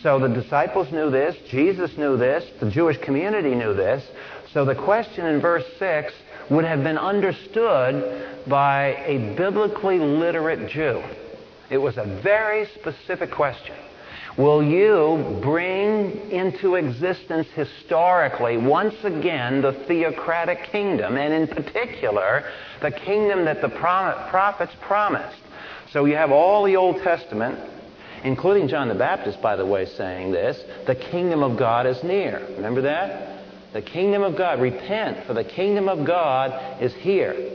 [0.00, 4.02] So the disciples knew this, Jesus knew this, the Jewish community knew this.
[4.54, 6.14] So the question in verse 6
[6.48, 11.02] would have been understood by a biblically literate Jew.
[11.68, 13.76] It was a very specific question.
[14.36, 22.44] Will you bring into existence historically, once again, the theocratic kingdom, and in particular,
[22.82, 25.38] the kingdom that the prophets promised?
[25.90, 27.58] So you have all the Old Testament,
[28.24, 32.46] including John the Baptist, by the way, saying this the kingdom of God is near.
[32.56, 33.42] Remember that?
[33.72, 34.60] The kingdom of God.
[34.60, 37.52] Repent, for the kingdom of God is here.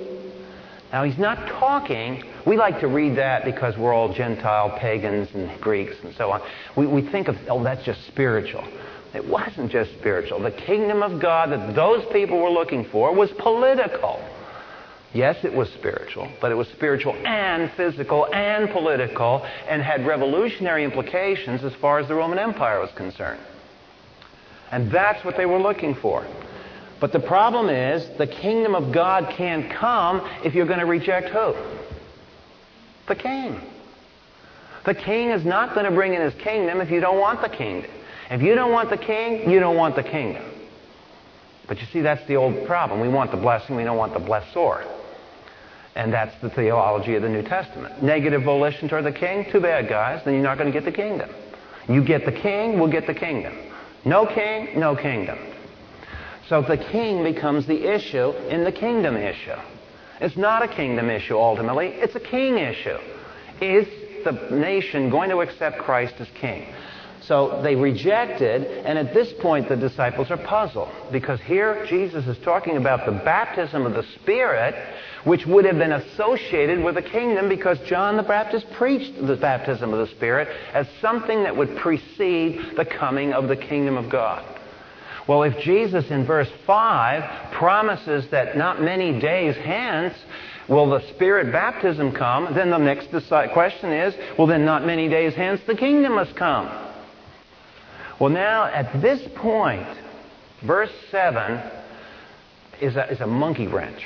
[0.91, 5.59] Now, he's not talking, we like to read that because we're all Gentile pagans and
[5.61, 6.41] Greeks and so on.
[6.75, 8.63] We, we think of, oh, that's just spiritual.
[9.13, 10.39] It wasn't just spiritual.
[10.39, 14.23] The kingdom of God that those people were looking for was political.
[15.13, 20.85] Yes, it was spiritual, but it was spiritual and physical and political and had revolutionary
[20.85, 23.41] implications as far as the Roman Empire was concerned.
[24.71, 26.25] And that's what they were looking for.
[27.01, 31.29] But the problem is the kingdom of God can't come if you're going to reject
[31.29, 31.55] who?
[33.07, 33.59] The king.
[34.85, 37.49] The king is not going to bring in his kingdom if you don't want the
[37.49, 37.91] kingdom.
[38.29, 40.43] If you don't want the king, you don't want the kingdom.
[41.67, 42.99] But you see, that's the old problem.
[42.99, 44.85] We want the blessing, we don't want the blessor.
[45.95, 48.01] And that's the theology of the New Testament.
[48.01, 49.51] Negative volition toward the king?
[49.51, 50.23] Too bad, guys.
[50.23, 51.29] Then you're not going to get the kingdom.
[51.89, 53.53] You get the king, we'll get the kingdom.
[54.05, 55.37] No king, no kingdom.
[56.47, 59.59] So the king becomes the issue in the kingdom issue.
[60.21, 62.97] It's not a kingdom issue ultimately, it's a king issue.
[63.59, 63.87] Is
[64.23, 66.67] the nation going to accept Christ as king?
[67.23, 72.37] So they rejected, and at this point the disciples are puzzled because here Jesus is
[72.39, 74.75] talking about the baptism of the Spirit,
[75.23, 79.93] which would have been associated with the kingdom because John the Baptist preached the baptism
[79.93, 84.43] of the Spirit as something that would precede the coming of the kingdom of God.
[85.27, 90.15] Well, if Jesus in verse 5 promises that not many days hence
[90.67, 93.09] will the Spirit baptism come, then the next
[93.53, 96.69] question is, well, then not many days hence the kingdom must come.
[98.19, 99.87] Well, now at this point,
[100.65, 101.61] verse 7
[102.81, 104.05] is a, is a monkey wrench.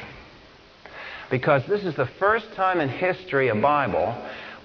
[1.31, 4.13] Because this is the first time in history of Bible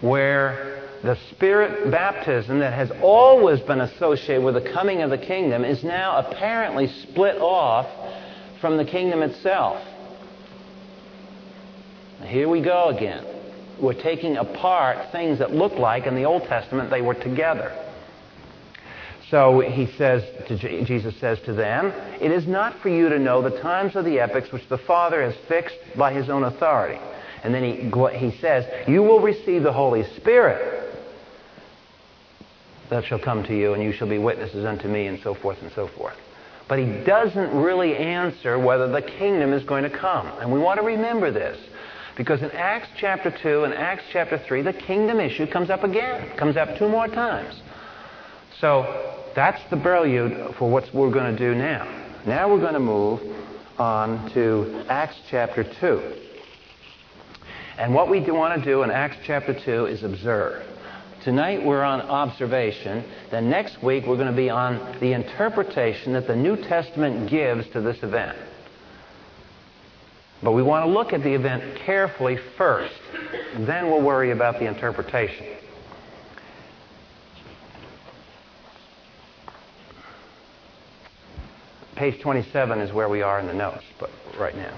[0.01, 5.65] where the Spirit baptism that has always been associated with the coming of the kingdom
[5.65, 7.87] is now apparently split off
[8.61, 9.83] from the kingdom itself.
[12.23, 13.25] Here we go again.
[13.81, 17.75] We're taking apart things that look like in the Old Testament they were together.
[19.31, 20.23] So he says
[20.87, 21.87] Jesus says to them,
[22.21, 25.23] It is not for you to know the times or the epochs which the Father
[25.23, 27.01] has fixed by his own authority.
[27.43, 30.80] And then he, he says, You will receive the Holy Spirit
[32.90, 35.62] that shall come to you, and you shall be witnesses unto me, and so forth
[35.62, 36.16] and so forth.
[36.68, 40.26] But he doesn't really answer whether the kingdom is going to come.
[40.40, 41.59] And we want to remember this.
[42.16, 46.37] Because in Acts chapter 2 and Acts chapter 3, the kingdom issue comes up again,
[46.37, 47.61] comes up two more times.
[48.61, 51.87] So that's the prelude for what we're going to do now.
[52.26, 53.20] Now we're going to move
[53.79, 56.16] on to Acts chapter 2.
[57.79, 60.66] And what we do want to do in Acts chapter 2 is observe.
[61.23, 63.05] Tonight we're on observation.
[63.31, 67.69] Then next week we're going to be on the interpretation that the New Testament gives
[67.71, 68.39] to this event.
[70.43, 72.95] But we want to look at the event carefully first.
[73.59, 75.47] Then we'll worry about the interpretation.
[81.97, 84.75] Page 27 is where we are in the notes, but right now.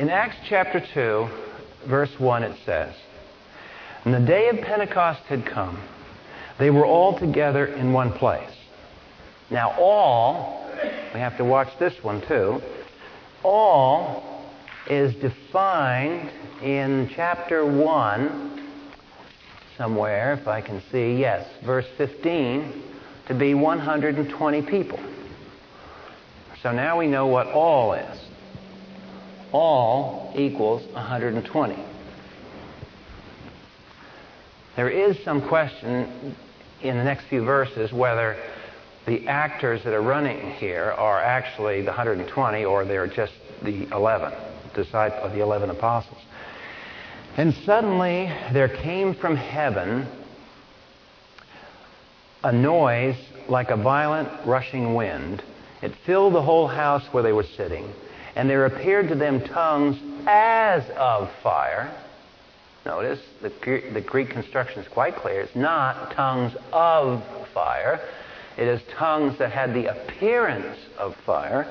[0.00, 1.28] In Acts chapter 2,
[1.88, 2.92] verse 1, it says,
[4.04, 5.80] when the day of Pentecost had come,
[6.58, 8.50] they were all together in one place.
[9.50, 10.70] Now, all,
[11.12, 12.62] we have to watch this one too,
[13.42, 14.46] all
[14.88, 16.30] is defined
[16.62, 18.68] in chapter 1
[19.78, 22.82] somewhere, if I can see, yes, verse 15,
[23.26, 25.00] to be 120 people.
[26.62, 28.20] So now we know what all is.
[29.52, 31.93] All equals 120.
[34.76, 36.34] There is some question
[36.82, 38.36] in the next few verses whether
[39.06, 44.32] the actors that are running here are actually the 120, or they're just the 11
[44.74, 46.20] disciples, of the 11 apostles.
[47.36, 50.06] And suddenly there came from heaven
[52.42, 53.16] a noise
[53.48, 55.42] like a violent rushing wind.
[55.82, 57.92] It filled the whole house where they were sitting,
[58.34, 61.94] and there appeared to them tongues as of fire.
[62.84, 63.50] Notice the,
[63.92, 65.40] the Greek construction is quite clear.
[65.40, 67.22] It's not tongues of
[67.54, 68.00] fire.
[68.58, 71.66] It is tongues that had the appearance of fire,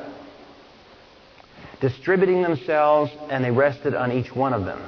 [1.79, 4.81] distributing themselves, and they rested on each one of them.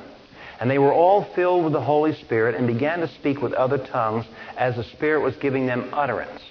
[0.59, 3.77] And they were all filled with the Holy Spirit and began to speak with other
[3.77, 4.25] tongues
[4.57, 6.41] as the Spirit was giving them utterance.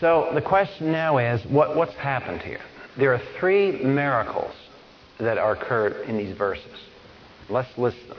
[0.00, 2.60] So the question now is what, what's happened here?
[2.96, 4.54] There are three miracles
[5.18, 6.78] that are occurred in these verses.
[7.48, 8.18] Let's list them.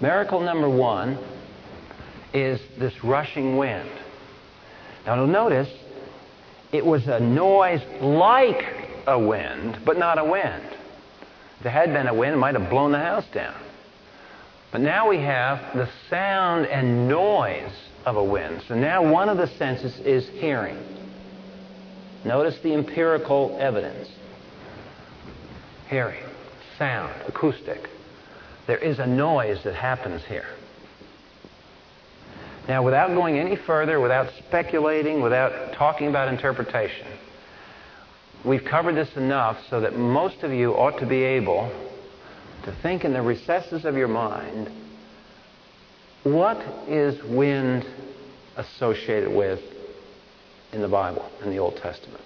[0.00, 1.18] Miracle number one
[2.32, 3.90] is this rushing wind.
[5.06, 5.68] Now, notice
[6.72, 8.64] it was a noise like
[9.06, 10.62] a wind, but not a wind.
[11.58, 13.60] If there had been a wind, it might have blown the house down.
[14.72, 17.72] But now we have the sound and noise
[18.06, 18.62] of a wind.
[18.68, 20.78] So now one of the senses is hearing.
[22.24, 24.08] Notice the empirical evidence
[25.90, 26.22] hearing,
[26.78, 27.90] sound, acoustic.
[28.68, 30.46] There is a noise that happens here.
[32.68, 37.08] Now, without going any further, without speculating, without talking about interpretation,
[38.44, 41.72] we've covered this enough so that most of you ought to be able
[42.62, 44.70] to think in the recesses of your mind
[46.22, 47.84] what is wind
[48.56, 49.60] associated with
[50.72, 52.22] in the Bible, in the Old Testament?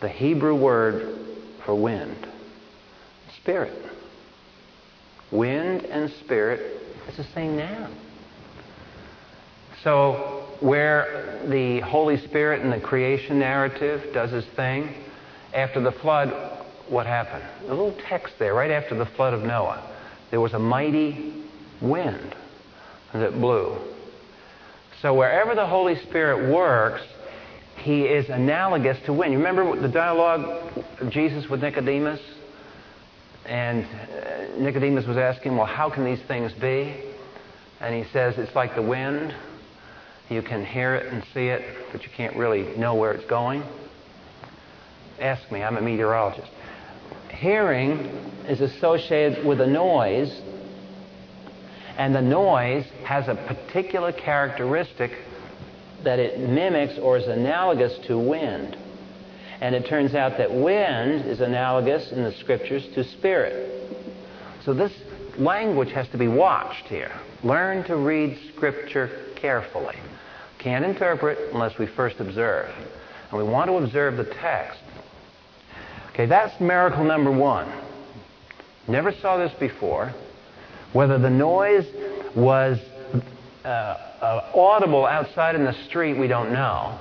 [0.00, 1.31] The Hebrew word
[1.64, 2.26] for wind,
[3.36, 3.72] spirit.
[5.30, 7.96] Wind and spirit is the same noun.
[9.82, 14.94] So, where the Holy Spirit in the creation narrative does his thing,
[15.54, 16.32] after the flood,
[16.88, 17.44] what happened?
[17.66, 19.90] A little text there, right after the flood of Noah.
[20.30, 21.34] There was a mighty
[21.80, 22.34] wind
[23.12, 23.76] that blew.
[25.00, 27.02] So, wherever the Holy Spirit works,
[27.82, 29.32] he is analogous to wind.
[29.32, 32.20] You remember the dialogue of Jesus with Nicodemus?
[33.44, 36.94] And uh, Nicodemus was asking, Well, how can these things be?
[37.80, 39.34] And he says, It's like the wind.
[40.30, 43.64] You can hear it and see it, but you can't really know where it's going.
[45.18, 46.50] Ask me, I'm a meteorologist.
[47.30, 47.98] Hearing
[48.48, 50.40] is associated with a noise,
[51.98, 55.10] and the noise has a particular characteristic
[56.04, 58.76] that it mimics or is analogous to wind.
[59.60, 63.70] And it turns out that wind is analogous in the scriptures to spirit.
[64.64, 64.92] So this
[65.38, 67.12] language has to be watched here.
[67.42, 69.96] Learn to read scripture carefully.
[70.58, 72.72] Can't interpret unless we first observe.
[73.30, 74.80] And we want to observe the text.
[76.10, 77.72] Okay, that's miracle number one.
[78.86, 80.12] Never saw this before.
[80.92, 81.86] Whether the noise
[82.36, 82.78] was
[83.64, 86.98] uh, uh, audible outside in the street, we don't know.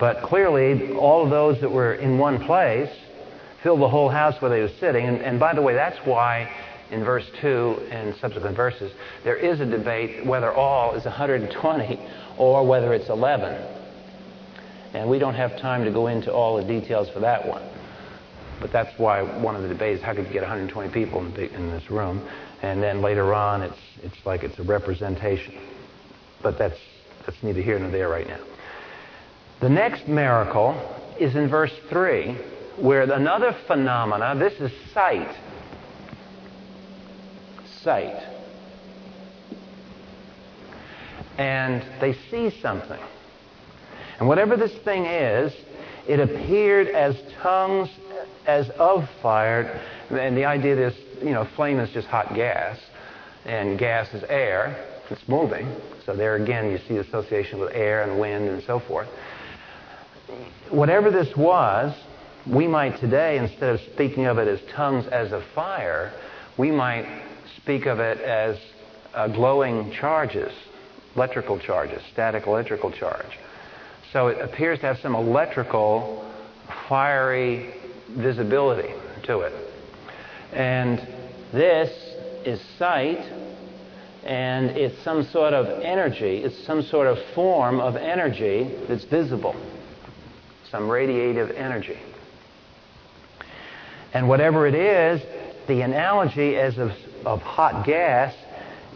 [0.00, 2.90] But clearly, all of those that were in one place
[3.62, 5.06] filled the whole house where they were sitting.
[5.06, 6.50] And, and by the way, that's why
[6.90, 12.00] in verse 2 and subsequent verses, there is a debate whether all is 120
[12.38, 13.52] or whether it's 11.
[14.94, 17.62] And we don't have time to go into all the details for that one.
[18.60, 21.70] But that's why one of the debates how could you get 120 people in, in
[21.70, 22.26] this room?
[22.62, 25.73] And then later on, it's, it's like it's a representation.
[26.44, 26.78] But that's,
[27.24, 28.38] that's neither here nor there right now.
[29.60, 30.74] The next miracle
[31.18, 32.36] is in verse 3,
[32.76, 35.34] where another phenomena, this is sight.
[37.80, 38.22] Sight.
[41.38, 43.00] And they see something.
[44.18, 45.52] And whatever this thing is,
[46.06, 47.88] it appeared as tongues
[48.46, 49.80] as of fire.
[50.10, 52.78] And the idea is, you know, flame is just hot gas,
[53.46, 54.93] and gas is air.
[55.10, 55.74] It's moving.
[56.06, 59.08] So there again, you see association with air and wind and so forth.
[60.70, 61.94] Whatever this was,
[62.46, 66.12] we might today, instead of speaking of it as tongues as of fire,
[66.56, 67.06] we might
[67.56, 68.58] speak of it as
[69.14, 70.52] uh, glowing charges,
[71.16, 73.38] electrical charges, static electrical charge.
[74.12, 76.30] So it appears to have some electrical,
[76.88, 77.74] fiery
[78.10, 78.92] visibility
[79.24, 79.52] to it.
[80.52, 80.98] And
[81.52, 81.90] this
[82.44, 83.24] is sight,
[84.24, 89.54] and it's some sort of energy, it's some sort of form of energy that's visible,
[90.70, 91.98] some radiative energy.
[94.14, 95.20] And whatever it is,
[95.66, 96.92] the analogy as of,
[97.26, 98.34] of hot gas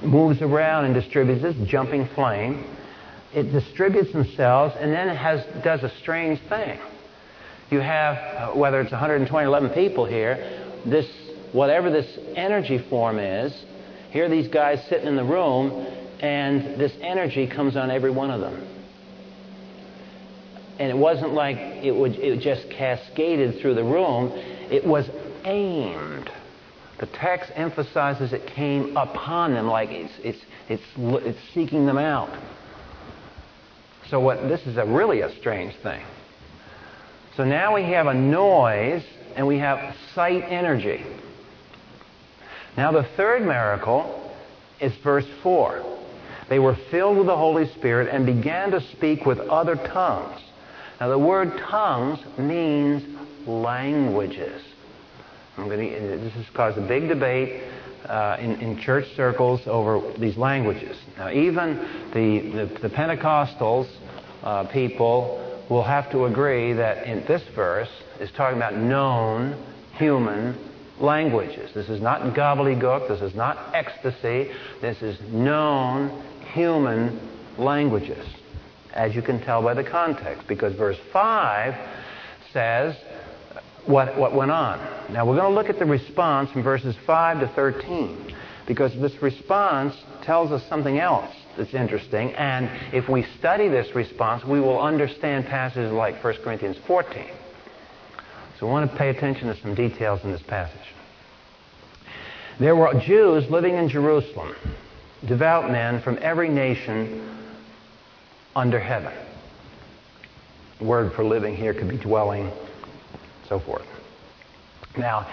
[0.02, 2.64] moves around and distributes this jumping flame.
[3.34, 6.78] It distributes themselves and then it has, does a strange thing.
[7.70, 11.06] You have, uh, whether it's 120 11 people here, this,
[11.52, 13.52] whatever this energy form is,
[14.10, 15.86] here are these guys sitting in the room,
[16.20, 18.66] and this energy comes on every one of them.
[20.78, 24.32] And it wasn't like it, would, it just cascaded through the room,
[24.70, 25.08] it was
[25.44, 26.30] aimed.
[26.98, 30.38] The text emphasizes it came upon them like it's, it's,
[30.68, 32.30] it's, it's seeking them out.
[34.08, 36.04] So what, this is a really a strange thing.
[37.36, 39.04] So now we have a noise
[39.36, 41.04] and we have sight energy.
[42.78, 44.32] Now the third miracle
[44.80, 45.82] is verse 4.
[46.48, 50.40] They were filled with the Holy Spirit and began to speak with other tongues.
[51.00, 53.02] Now the word tongues means
[53.48, 54.62] languages.
[55.56, 57.64] To, this has caused a big debate
[58.06, 60.96] uh, in, in, church circles over these languages.
[61.16, 61.78] Now, even
[62.14, 63.90] the, the, the Pentecostals
[64.44, 69.60] uh, people will have to agree that in this verse is talking about known
[69.94, 70.67] human
[71.00, 71.70] languages.
[71.74, 73.08] This is not gobbledygook.
[73.08, 74.50] This is not ecstasy.
[74.80, 76.22] This is known
[76.52, 77.20] human
[77.58, 78.26] languages,
[78.94, 81.74] as you can tell by the context, because verse 5
[82.52, 82.96] says
[83.86, 84.78] what, what went on.
[85.12, 88.34] Now, we're going to look at the response from verses 5 to 13,
[88.66, 94.44] because this response tells us something else that's interesting, and if we study this response,
[94.44, 97.24] we will understand passages like 1 Corinthians 14.
[98.58, 100.94] So we want to pay attention to some details in this passage.
[102.58, 104.54] There were Jews living in Jerusalem,
[105.24, 107.38] devout men from every nation
[108.56, 109.12] under heaven.
[110.80, 112.50] Word for living here could be dwelling,
[113.48, 113.86] so forth.
[114.96, 115.28] Now,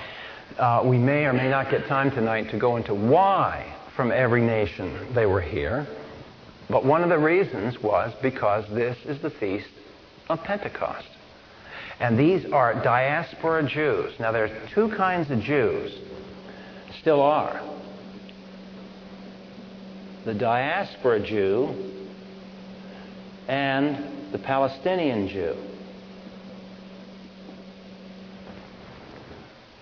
[0.59, 4.41] uh, we may or may not get time tonight to go into why from every
[4.41, 5.88] nation they were here.
[6.69, 9.69] But one of the reasons was because this is the feast
[10.30, 11.07] of Pentecost.
[11.99, 14.13] And these are diaspora Jews.
[14.19, 15.97] Now, there are two kinds of Jews,
[16.99, 17.61] still are.
[20.25, 21.91] The diaspora Jew
[23.47, 25.55] and the Palestinian Jew.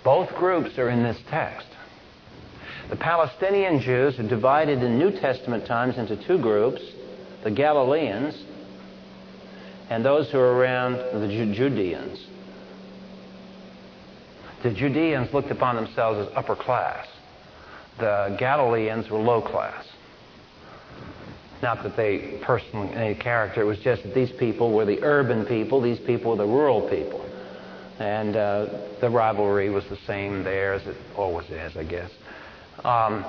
[0.03, 1.67] Both groups are in this text.
[2.89, 6.81] The Palestinian Jews are divided in New Testament times into two groups
[7.43, 8.35] the Galileans
[9.93, 12.17] and those who are around the Judeans.
[14.63, 17.05] The Judeans looked upon themselves as upper class.
[17.99, 19.85] The Galileans were low class.
[21.61, 25.45] Not that they personally, any character, it was just that these people were the urban
[25.45, 27.23] people, these people were the rural people.
[27.99, 28.65] And uh,
[28.99, 32.09] the rivalry was the same there as it always is, I guess.
[32.83, 33.23] Um,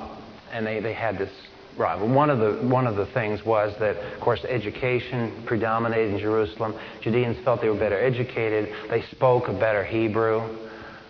[0.50, 1.30] and they, they had this
[1.76, 1.98] Right.
[1.98, 6.20] Well, one of the one of the things was that, of course, education predominated in
[6.20, 6.74] Jerusalem.
[7.00, 8.72] Judeans felt they were better educated.
[8.88, 10.56] They spoke a better Hebrew.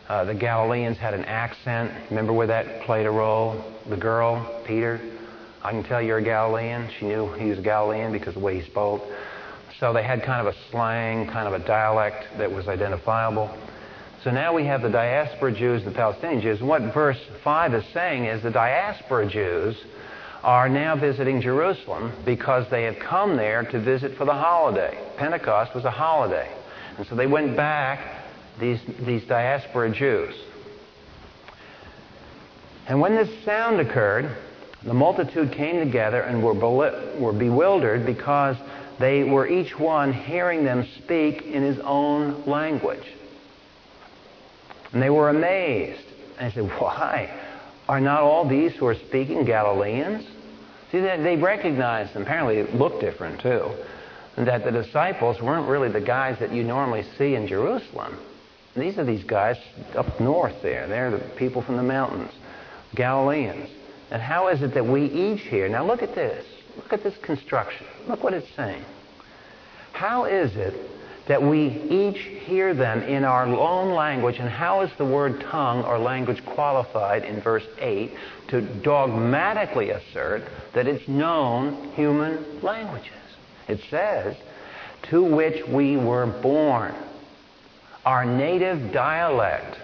[0.09, 1.93] Uh, the Galileans had an accent.
[2.09, 3.63] Remember where that played a role?
[3.91, 5.01] The girl, Peter.
[5.63, 6.89] I can tell you're a Galilean.
[6.99, 9.03] She knew he was a Galilean because of the way he spoke.
[9.81, 13.55] So they had kind of a slang, kind of a dialect that was identifiable.
[14.23, 16.63] So now we have the diaspora Jews and the Palestinian Jews.
[16.63, 19.77] What verse 5 is saying is the diaspora Jews
[20.45, 24.99] are now visiting Jerusalem because they had come there to visit for the holiday.
[25.17, 26.55] Pentecost was a holiday.
[26.99, 28.23] And so they went back,
[28.61, 30.35] these, these diaspora Jews.
[32.87, 34.37] And when this sound occurred,
[34.83, 38.57] the multitude came together and were, were bewildered because
[39.01, 43.07] they were each one hearing them speak in his own language.
[44.93, 46.05] And they were amazed.
[46.39, 47.41] And they said, Why?
[47.89, 50.27] Are not all these who are speaking Galileans?
[50.95, 52.23] See, they recognized them.
[52.23, 53.69] Apparently, it looked different, too.
[54.37, 58.17] That the disciples weren't really the guys that you normally see in Jerusalem.
[58.77, 59.57] These are these guys
[59.97, 60.87] up north there.
[60.87, 62.31] They're the people from the mountains,
[62.95, 63.71] Galileans.
[64.13, 65.69] And how is it that we each hear?
[65.69, 66.47] Now, look at this.
[66.77, 67.89] Look at this construction.
[68.07, 68.85] Look what it's saying.
[69.95, 70.75] How is it
[71.27, 75.83] that we each hear them in our own language, and how is the word tongue
[75.85, 78.13] or language qualified in verse 8
[78.49, 80.43] to dogmatically assert
[80.75, 83.13] that it's known human languages.
[83.69, 84.37] It says,
[85.11, 86.95] to which we were born,
[88.05, 89.79] our native dialect.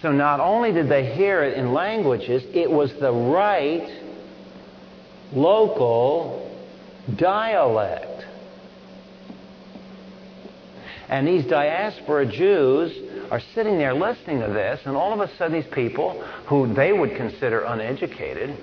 [0.00, 3.88] So not only did they hear it in languages, it was the right
[5.32, 6.56] local
[7.16, 8.17] dialect.
[11.08, 15.54] And these diaspora Jews are sitting there listening to this, and all of a sudden,
[15.54, 18.56] these people who they would consider uneducated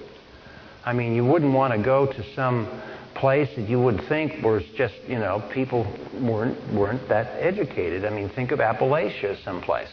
[0.86, 2.70] I mean, you wouldn't want to go to some
[3.16, 5.84] place that you would think was just, you know, people
[6.22, 8.06] weren't, weren't that educated.
[8.06, 9.90] I mean, think of Appalachia someplace.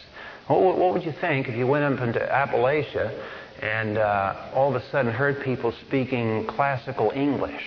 [0.48, 3.18] What, what would you think if you went up into Appalachia
[3.62, 7.62] and uh, all of a sudden heard people speaking classical English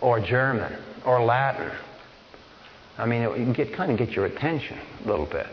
[0.00, 0.74] or German
[1.04, 1.70] or Latin?
[2.98, 5.46] I mean, it get, kind of get your attention a little bit.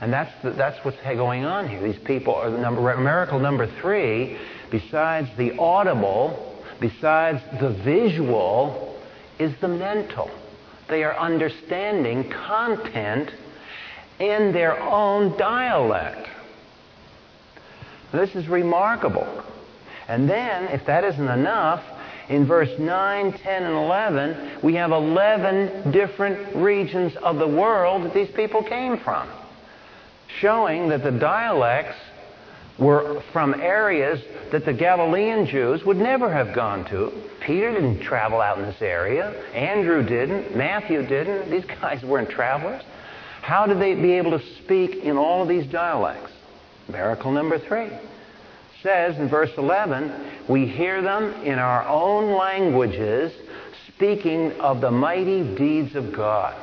[0.00, 1.80] And that's, the, that's what's going on here.
[1.80, 4.38] These people are the number, miracle number three,
[4.70, 8.98] besides the audible, besides the visual,
[9.38, 10.30] is the mental.
[10.88, 13.30] They are understanding content
[14.18, 16.28] in their own dialect.
[18.12, 19.44] This is remarkable.
[20.08, 21.84] And then, if that isn't enough,
[22.30, 28.14] in verse 9, 10, and 11, we have 11 different regions of the world that
[28.14, 29.28] these people came from,
[30.38, 31.96] showing that the dialects
[32.78, 34.22] were from areas
[34.52, 37.12] that the Galilean Jews would never have gone to.
[37.44, 39.32] Peter didn't travel out in this area.
[39.52, 40.56] Andrew didn't.
[40.56, 41.50] Matthew didn't.
[41.50, 42.82] These guys weren't travelers.
[43.42, 46.30] How did they be able to speak in all of these dialects?
[46.88, 47.90] Miracle number three
[48.82, 50.12] says in verse 11,
[50.48, 53.32] we hear them in our own languages
[53.88, 56.54] speaking of the mighty deeds of God.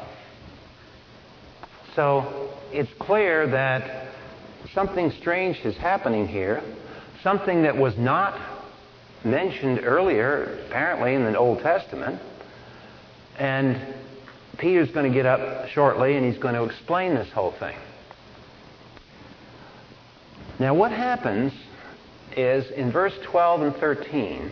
[1.95, 4.07] So it's clear that
[4.73, 6.61] something strange is happening here,
[7.23, 8.39] something that was not
[9.23, 12.21] mentioned earlier, apparently, in the Old Testament.
[13.37, 13.95] And
[14.57, 17.77] Peter's going to get up shortly and he's going to explain this whole thing.
[20.59, 21.53] Now, what happens
[22.37, 24.51] is in verse 12 and 13,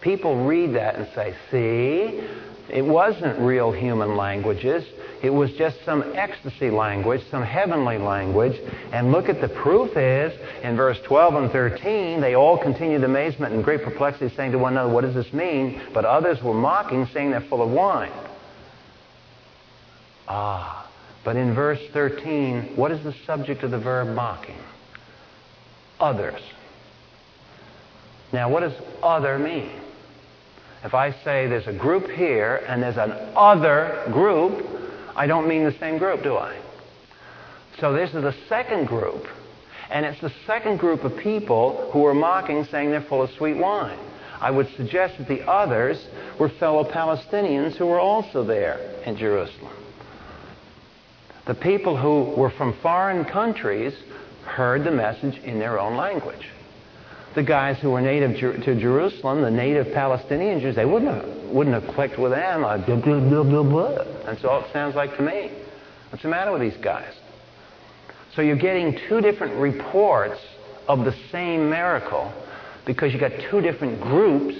[0.00, 2.26] people read that and say, see,
[2.72, 4.84] it wasn't real human languages.
[5.22, 8.60] It was just some ecstasy language, some heavenly language.
[8.92, 13.54] And look at the proof is, in verse 12 and 13, they all continued amazement
[13.54, 15.80] and great perplexity, saying to one another, What does this mean?
[15.94, 18.12] But others were mocking, saying they're full of wine.
[20.28, 20.82] Ah.
[21.26, 24.54] But in verse 13, what is the subject of the verb mocking?
[25.98, 26.40] Others.
[28.32, 29.70] Now, what does other mean?
[30.84, 34.66] If I say there's a group here and there's an other group,
[35.16, 36.58] I don't mean the same group, do I?
[37.80, 39.26] So this is the second group.
[39.90, 43.56] And it's the second group of people who are mocking, saying they're full of sweet
[43.56, 43.98] wine.
[44.40, 46.04] I would suggest that the others
[46.38, 49.72] were fellow Palestinians who were also there in Jerusalem.
[51.46, 53.94] The people who were from foreign countries
[54.44, 56.48] heard the message in their own language.
[57.36, 61.80] The guys who were native to Jerusalem, the native Palestinian Jews, they wouldn't have, wouldn't
[61.80, 62.62] have clicked with them.
[62.62, 64.04] Like, blah, blah, blah, blah, blah.
[64.24, 65.50] That's all it sounds like to me.
[66.08, 67.12] What's the matter with these guys?
[68.34, 70.40] So you're getting two different reports
[70.88, 72.32] of the same miracle
[72.86, 74.56] because you got two different groups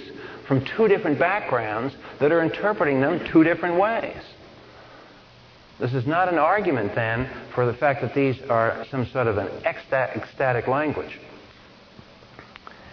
[0.47, 4.21] from two different backgrounds that are interpreting them two different ways.
[5.79, 9.39] This is not an argument, then, for the fact that these are some sort of
[9.39, 11.19] an ecstatic language.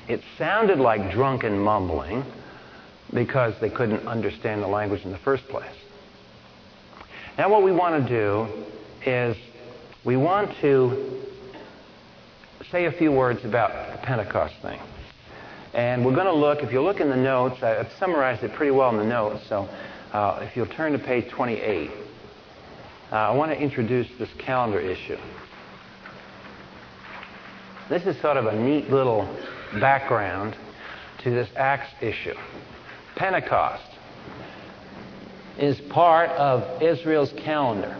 [0.08, 2.24] It sounded like drunken mumbling
[3.12, 5.74] because they couldn't understand the language in the first place.
[7.38, 8.46] Now, what we want to do
[9.04, 9.36] is
[10.04, 11.20] we want to
[12.70, 14.80] say a few words about the Pentecost thing.
[15.72, 18.70] And we're going to look, if you look in the notes, I've summarized it pretty
[18.70, 19.68] well in the notes, so
[20.12, 21.90] uh, if you'll turn to page 28.
[23.10, 25.18] Uh, I want to introduce this calendar issue.
[27.88, 29.28] This is sort of a neat little
[29.78, 30.56] background
[31.18, 32.34] to this Acts issue.
[33.14, 33.84] Pentecost
[35.58, 37.94] is part of Israel's calendar.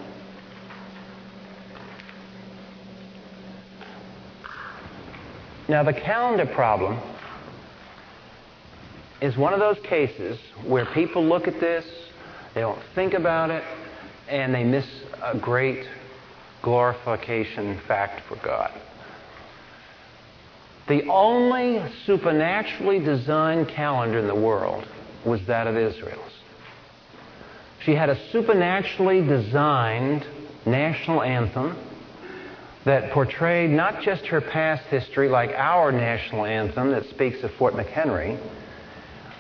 [5.68, 6.99] Now, the calendar problem
[9.20, 11.85] is one of those cases where people look at this,
[12.55, 13.64] they don't think about it,
[14.28, 14.87] and they miss
[15.22, 15.87] a great
[16.62, 18.72] glorification fact for God.
[20.87, 24.87] The only supernaturally designed calendar in the world
[25.24, 26.20] was that of Israel's.
[27.85, 30.26] She had a supernaturally designed
[30.66, 31.76] national anthem
[32.85, 37.74] that portrayed not just her past history like our national anthem that speaks of Fort
[37.74, 38.39] McHenry,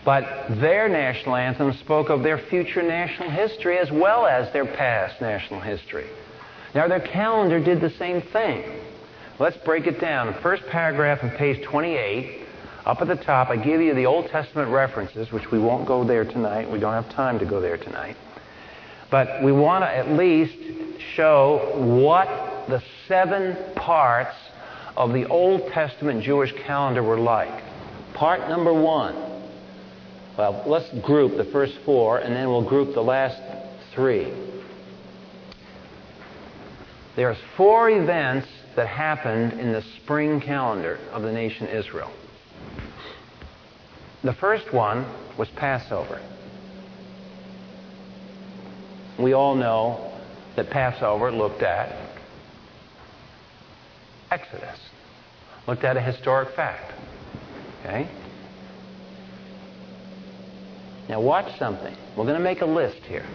[0.04, 5.20] but their national anthem spoke of their future national history as well as their past
[5.20, 6.06] national history.
[6.74, 8.80] Now, their calendar did the same thing.
[9.40, 10.28] Let's break it down.
[10.28, 12.46] The first paragraph on page 28,
[12.86, 16.04] up at the top, I give you the Old Testament references, which we won't go
[16.04, 16.70] there tonight.
[16.70, 18.16] We don't have time to go there tonight.
[19.10, 20.56] But we want to at least
[21.16, 22.28] show what
[22.68, 24.36] the seven parts
[24.96, 27.64] of the Old Testament Jewish calendar were like.
[28.14, 29.16] Part number one.
[30.38, 33.40] Well, let's group the first four, and then we'll group the last
[33.94, 34.32] three.
[37.16, 42.10] There's four events that happened in the spring calendar of the nation Israel.
[44.22, 45.06] The first one
[45.36, 46.20] was Passover.
[49.18, 50.12] We all know
[50.56, 51.94] that Passover looked at
[54.30, 54.78] Exodus,
[55.68, 56.92] looked at a historic fact.
[57.80, 58.08] Okay?
[61.08, 61.94] Now watch something.
[62.16, 63.26] We're going to make a list here.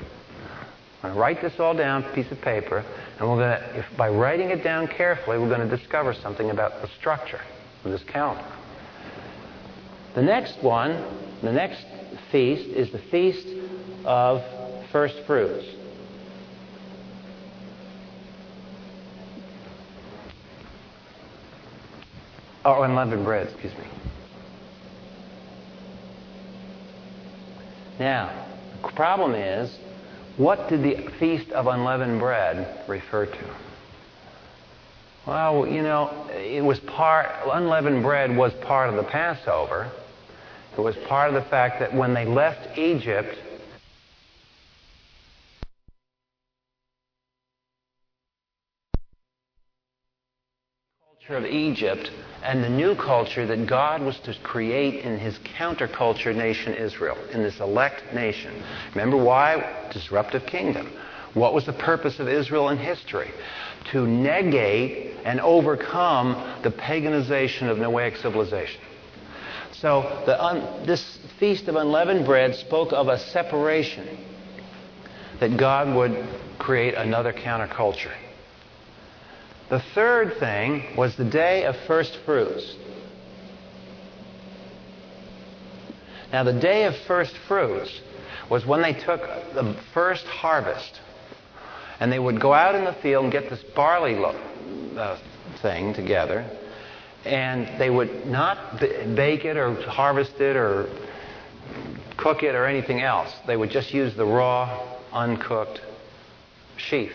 [1.02, 2.84] I'm going to write this all down, piece of paper,
[3.20, 6.50] and we're going to, if by writing it down carefully, we're going to discover something
[6.52, 7.42] about the structure
[7.84, 8.46] of this calendar.
[10.16, 11.04] The next one,
[11.42, 11.86] the next
[12.32, 13.46] feast, is the feast
[14.06, 14.42] of
[14.92, 15.66] first fruits.
[22.64, 23.86] Oh, unleavened bread, excuse me.
[28.00, 28.48] Now,
[28.82, 29.78] the problem is,
[30.40, 33.56] what did the Feast of Unleavened Bread refer to?
[35.28, 39.92] Well, you know, it was part, unleavened bread was part of the Passover.
[40.78, 43.36] It was part of the fact that when they left Egypt,
[51.06, 52.10] culture of Egypt
[52.44, 57.44] and the new culture that God was to create in his counterculture nation Israel, in
[57.44, 58.64] this elect nation.
[58.96, 59.90] Remember why?
[59.92, 60.92] Disruptive kingdom.
[61.34, 63.32] What was the purpose of Israel in history?
[63.92, 68.82] To negate and overcome the paganization of Noahic civilization.
[69.74, 70.24] So
[70.86, 74.18] this feast of unleavened bread spoke of a separation
[75.40, 76.28] that God would
[76.58, 78.14] create another counterculture.
[79.70, 82.76] The third thing was the day of first fruits.
[86.32, 88.02] Now, the day of first fruits
[88.50, 89.22] was when they took
[89.54, 91.00] the first harvest
[92.00, 94.40] and they would go out in the field and get this barley lo-
[94.98, 95.20] uh,
[95.62, 96.46] thing together
[97.26, 100.90] and they would not bake it or harvest it or
[102.18, 103.32] cook it or anything else.
[103.46, 105.82] They would just use the raw, uncooked
[106.78, 107.14] sheaf.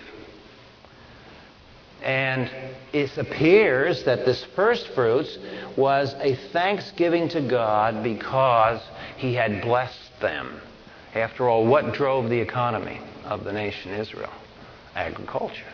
[2.04, 2.50] And
[2.92, 5.38] it appears that this first fruits
[5.74, 8.82] was a thanksgiving to God because
[9.16, 10.60] He had blessed them.
[11.14, 14.32] After all, what drove the economy of the nation Israel?
[14.94, 15.72] Agriculture.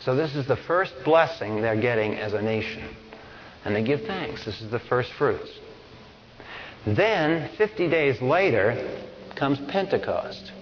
[0.00, 2.84] So this is the first blessing they're getting as a nation.
[3.64, 4.44] And they give thanks.
[4.44, 5.50] This is the first fruits.
[6.86, 9.00] Then, 50 days later,
[9.36, 10.52] comes Pentecost.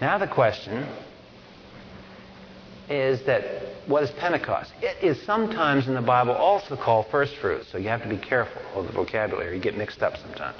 [0.00, 0.86] Now the question
[2.88, 3.44] is that
[3.86, 4.72] what is Pentecost?
[4.80, 8.16] It is sometimes in the Bible also called first fruits, so you have to be
[8.16, 9.56] careful of the vocabulary.
[9.56, 10.58] You get mixed up sometimes.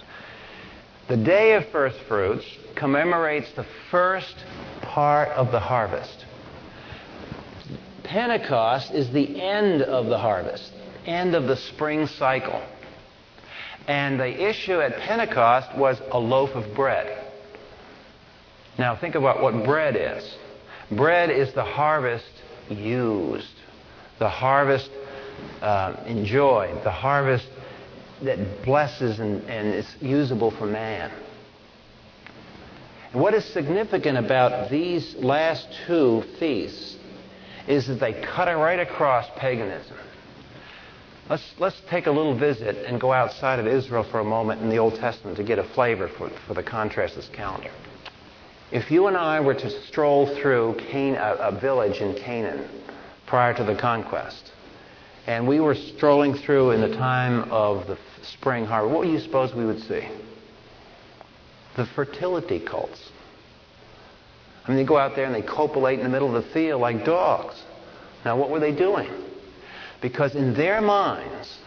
[1.08, 2.44] The day of first fruits
[2.74, 4.34] commemorates the first
[4.82, 6.24] part of the harvest.
[8.04, 10.72] Pentecost is the end of the harvest,
[11.06, 12.62] end of the spring cycle.
[13.86, 17.22] And the issue at Pentecost was a loaf of bread.
[18.78, 20.36] Now think about what bread is.
[20.96, 22.30] Bread is the harvest
[22.68, 23.54] used,
[24.18, 24.90] the harvest
[25.60, 27.48] uh, enjoyed, the harvest
[28.22, 31.10] that blesses and, and is usable for man.
[33.12, 36.96] And what is significant about these last two feasts
[37.66, 39.96] is that they cut it right across paganism.
[41.30, 44.68] Let's, let's take a little visit and go outside of Israel for a moment in
[44.68, 47.70] the Old Testament to get a flavor for, for the contrast of this calendar.
[48.74, 52.68] If you and I were to stroll through Can- a, village in Canaan
[53.24, 54.50] prior to the conquest,
[55.28, 59.20] and we were strolling through in the time of the spring harvest, what do you
[59.20, 60.08] suppose we would see?
[61.76, 63.12] The fertility cults.
[64.64, 66.80] I mean, they go out there and they copulate in the middle of the field
[66.80, 67.54] like dogs.
[68.24, 69.08] Now, what were they doing?
[70.02, 71.58] Because in their minds,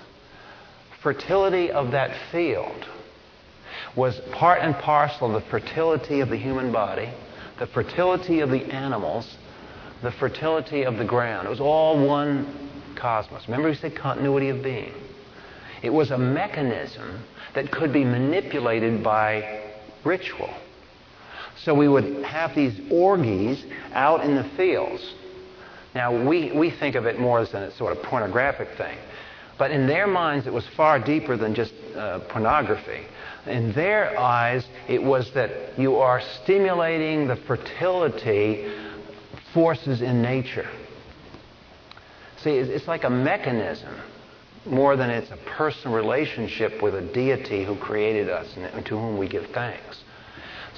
[1.01, 2.85] fertility of that field
[3.97, 7.09] was part and parcel of the fertility of the human body,
[7.57, 9.37] the fertility of the animals,
[10.03, 11.47] the fertility of the ground.
[11.47, 13.47] It was all one cosmos.
[13.47, 14.93] Remember, we said continuity of being.
[15.81, 17.23] It was a mechanism
[17.55, 19.63] that could be manipulated by
[20.03, 20.53] ritual.
[21.63, 25.15] So we would have these orgies out in the fields.
[25.95, 28.97] Now, we, we think of it more as a sort of pornographic thing.
[29.57, 33.07] But in their minds, it was far deeper than just uh, pornography.
[33.47, 38.71] In their eyes, it was that you are stimulating the fertility
[39.53, 40.69] forces in nature.
[42.37, 43.93] See, it's like a mechanism.
[44.65, 49.17] more than it's a personal relationship with a deity who created us and to whom
[49.17, 50.03] we give thanks.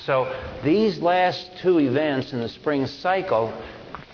[0.06, 3.52] So these last two events in the spring cycle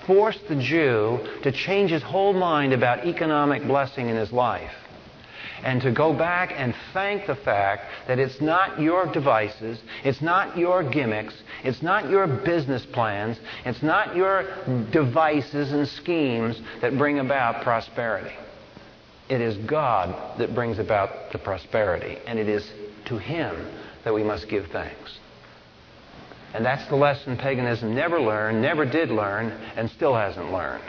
[0.08, 4.72] forced the Jew to change his whole mind about economic blessing in his life
[5.64, 10.58] and to go back and thank the fact that it's not your devices, it's not
[10.58, 11.34] your gimmicks,
[11.64, 14.46] it's not your business plans, it's not your
[14.92, 18.36] devices and schemes that bring about prosperity.
[19.30, 22.70] It is God that brings about the prosperity, and it is
[23.06, 23.56] to Him
[24.04, 25.20] that we must give thanks.
[26.54, 30.84] And that's the lesson paganism never learned, never did learn, and still hasn't learned.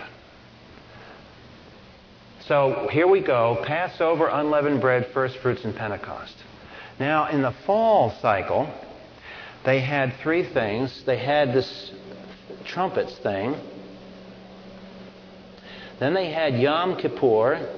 [2.47, 6.35] So here we go Passover, unleavened bread, first fruits, and Pentecost.
[7.01, 8.73] Now, in the fall cycle,
[9.65, 11.03] they had three things.
[11.05, 11.91] They had this
[12.65, 13.57] trumpets thing.
[15.99, 17.69] Then they had Yom Kippur,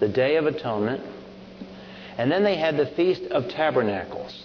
[0.00, 1.02] the Day of Atonement.
[2.18, 4.44] And then they had the Feast of Tabernacles.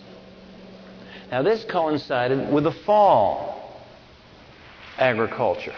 [1.31, 3.81] Now, this coincided with the fall
[4.99, 5.75] agriculture.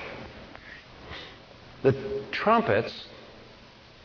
[1.84, 3.06] The trumpets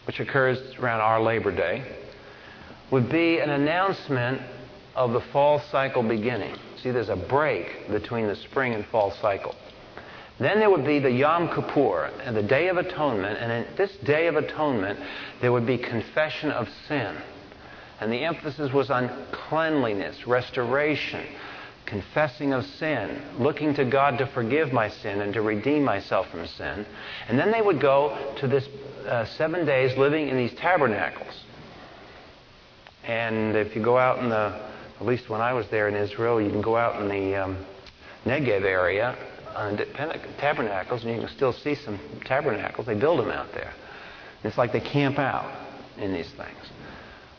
[0.06, 1.84] which occurs around our Labor Day,
[2.90, 4.40] would be an announcement
[4.94, 6.54] of the fall cycle beginning.
[6.82, 9.54] See, there's a break between the spring and fall cycle.
[10.38, 13.92] Then there would be the Yom Kippur and the Day of Atonement, and in this
[14.04, 14.98] Day of Atonement,
[15.40, 17.16] there would be confession of sin.
[18.00, 21.24] And the emphasis was on cleanliness, restoration,
[21.86, 26.46] confessing of sin, looking to God to forgive my sin and to redeem myself from
[26.46, 26.86] sin.
[27.28, 28.68] And then they would go to this
[29.06, 31.44] uh, seven days living in these tabernacles.
[33.04, 34.60] And if you go out in the,
[35.00, 37.58] at least when I was there in Israel, you can go out in the um,
[38.24, 39.16] Negev area
[39.56, 39.86] on the
[40.38, 42.86] tabernacles, and you can still see some tabernacles.
[42.86, 43.72] They build them out there.
[44.44, 45.50] It's like they camp out
[45.98, 46.71] in these things.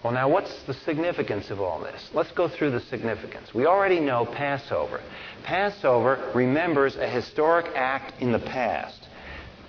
[0.03, 2.09] Well, now, what's the significance of all this?
[2.13, 3.53] Let's go through the significance.
[3.53, 4.99] We already know Passover.
[5.43, 9.07] Passover remembers a historic act in the past,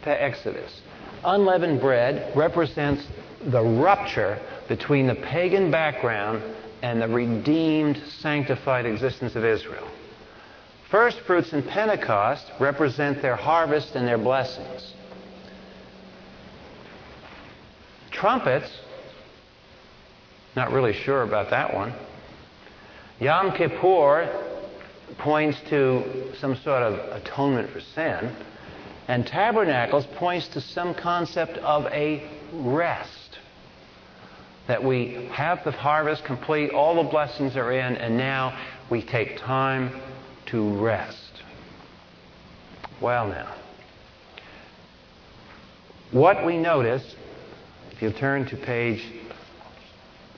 [0.03, 0.81] the Exodus
[1.25, 3.05] unleavened bread represents
[3.47, 6.43] the rupture between the pagan background
[6.83, 9.89] and the redeemed, sanctified existence of Israel.
[10.91, 14.95] First fruits in Pentecost represent their harvest and their blessings.
[18.11, 18.71] Trumpets,
[20.57, 21.93] not really sure about that one.
[23.21, 24.29] Yom Kippur
[25.19, 28.35] points to some sort of atonement for sin.
[29.07, 33.39] And tabernacles points to some concept of a rest.
[34.67, 39.39] That we have the harvest complete, all the blessings are in, and now we take
[39.39, 40.01] time
[40.47, 41.43] to rest.
[43.01, 43.53] Well, now,
[46.11, 47.15] what we notice,
[47.91, 49.05] if you turn to page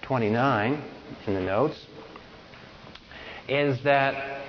[0.06, 0.82] 29
[1.26, 1.86] in the notes,
[3.48, 4.42] is that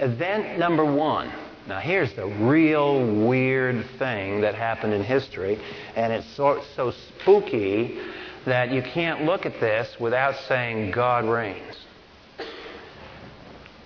[0.00, 1.32] event number one
[1.68, 5.60] now, here's the real weird thing that happened in history,
[5.94, 8.00] and it's so, so spooky
[8.46, 11.76] that you can't look at this without saying God reigns.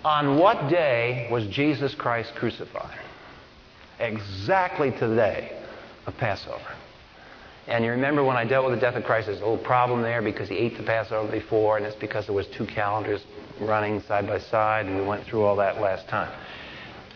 [0.04, 3.00] On what day was Jesus Christ crucified?
[3.98, 5.60] Exactly to the day
[6.06, 6.76] of Passover.
[7.68, 10.02] And you remember when I dealt with the death of Christ, there's a little problem
[10.02, 13.24] there because he ate the Passover before, and it's because there was two calendars
[13.60, 16.32] running side by side, and we went through all that last time.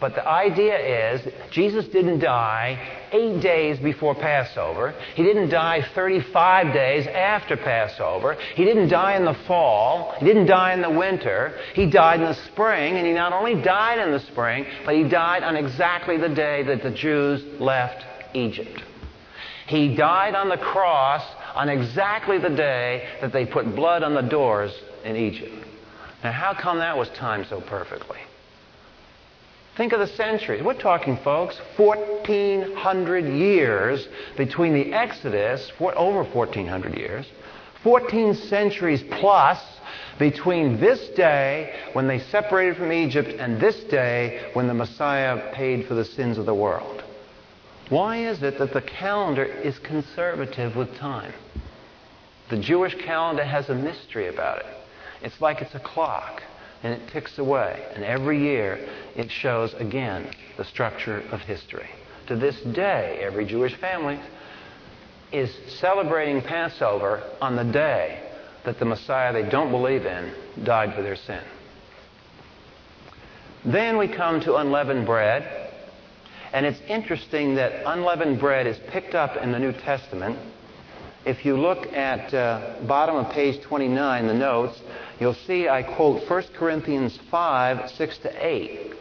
[0.00, 4.94] But the idea is Jesus didn't die eight days before Passover.
[5.14, 8.34] He didn't die 35 days after Passover.
[8.54, 10.14] He didn't die in the fall.
[10.18, 11.58] He didn't die in the winter.
[11.74, 12.96] He died in the spring.
[12.96, 16.62] And he not only died in the spring, but he died on exactly the day
[16.64, 18.82] that the Jews left Egypt.
[19.66, 21.22] He died on the cross
[21.54, 24.72] on exactly the day that they put blood on the doors
[25.04, 25.52] in Egypt.
[26.22, 28.18] Now, how come that was timed so perfectly?
[29.76, 30.62] Think of the centuries.
[30.62, 37.26] We're talking, folks, 1,400 years between the Exodus, over 1,400 years,
[37.82, 39.62] 14 centuries plus
[40.18, 45.86] between this day when they separated from Egypt and this day when the Messiah paid
[45.86, 47.02] for the sins of the world.
[47.88, 51.32] Why is it that the calendar is conservative with time?
[52.48, 54.66] The Jewish calendar has a mystery about it.
[55.22, 56.42] It's like it's a clock
[56.82, 57.84] and it ticks away.
[57.94, 61.88] And every year it shows again the structure of history.
[62.28, 64.20] To this day, every Jewish family
[65.32, 68.22] is celebrating Passover on the day
[68.64, 70.32] that the Messiah they don't believe in
[70.64, 71.42] died for their sin.
[73.64, 75.65] Then we come to unleavened bread.
[76.52, 80.38] And it's interesting that unleavened bread is picked up in the New Testament
[81.26, 84.80] if you look at uh, bottom of page 29, the notes,
[85.18, 88.94] you'll see I quote 1 Corinthians 5, 6 to 8.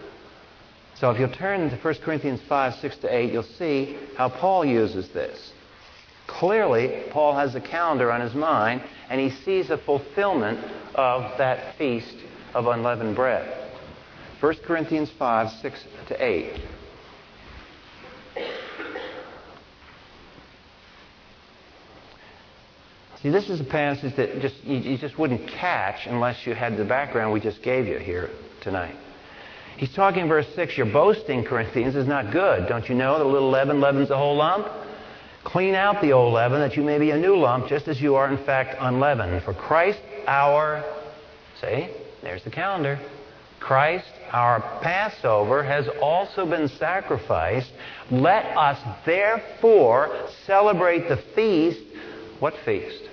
[0.95, 4.65] So if you'll turn to 1 Corinthians 5, 6 to 8, you'll see how Paul
[4.65, 5.53] uses this.
[6.25, 10.59] Clearly, Paul has a calendar on his mind, and he sees a fulfillment
[10.95, 12.15] of that feast
[12.55, 13.69] of unleavened bread.
[14.39, 16.59] 1 Corinthians 5, 6 to 8.
[23.21, 26.77] See, this is a passage that just you, you just wouldn't catch unless you had
[26.77, 28.29] the background we just gave you here
[28.61, 28.95] tonight.
[29.77, 32.67] He's talking in verse 6, your boasting, Corinthians, is not good.
[32.69, 34.67] Don't you know that a little leaven leavens the whole lump?
[35.43, 38.15] Clean out the old leaven that you may be a new lump, just as you
[38.15, 39.43] are in fact unleavened.
[39.43, 40.83] For Christ our,
[41.59, 41.89] see,
[42.21, 42.99] there's the calendar.
[43.59, 47.71] Christ our Passover has also been sacrificed.
[48.11, 51.81] Let us therefore celebrate the feast.
[52.39, 53.05] What feast?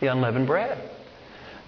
[0.00, 0.90] the unleavened bread.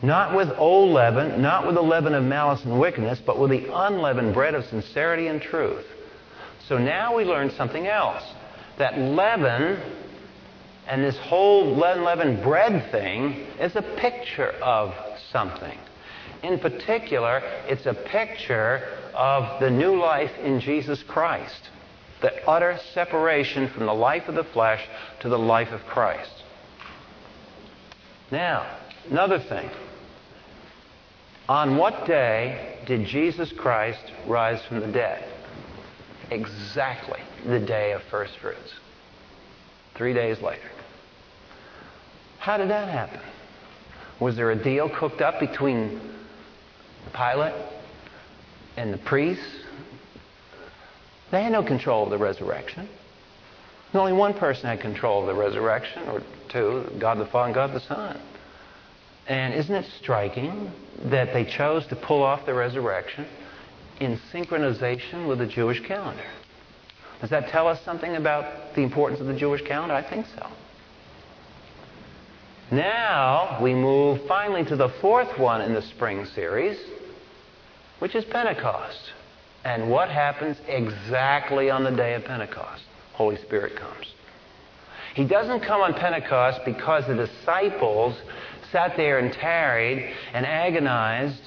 [0.03, 3.75] Not with old leaven, not with the leaven of malice and wickedness, but with the
[3.75, 5.85] unleavened bread of sincerity and truth.
[6.69, 8.23] So now we learn something else.
[8.79, 9.81] That leaven
[10.87, 14.95] and this whole unleavened bread thing is a picture of
[15.33, 15.79] something.
[16.43, 21.71] In particular, it's a picture of the new life in Jesus Christ.
[22.21, 24.87] The utter separation from the life of the flesh
[25.21, 26.45] to the life of Christ.
[28.31, 28.67] Now,
[29.11, 29.69] another thing.
[31.49, 35.25] On what day did Jesus Christ rise from the dead?
[36.31, 38.75] Exactly the day of first fruits.
[39.95, 40.71] Three days later.
[42.39, 43.21] How did that happen?
[44.21, 46.01] Was there a deal cooked up between
[47.13, 47.55] Pilate
[48.77, 49.45] and the priests?
[51.31, 52.89] They had no control of the resurrection.
[53.95, 57.73] Only one person had control of the resurrection, or two God the Father and God
[57.73, 58.21] the Son.
[59.27, 60.71] And isn't it striking
[61.05, 63.27] that they chose to pull off the resurrection
[64.01, 66.25] in synchronization with the Jewish calendar?
[67.21, 69.95] Does that tell us something about the importance of the Jewish calendar?
[69.95, 70.47] I think so.
[72.71, 76.79] Now we move finally to the fourth one in the spring series,
[77.99, 79.13] which is Pentecost.
[79.65, 82.83] And what happens exactly on the day of Pentecost?
[83.15, 84.15] Holy Spirit comes.
[85.15, 88.17] He doesn't come on Pentecost because the disciples
[88.71, 91.41] sat there and tarried and agonized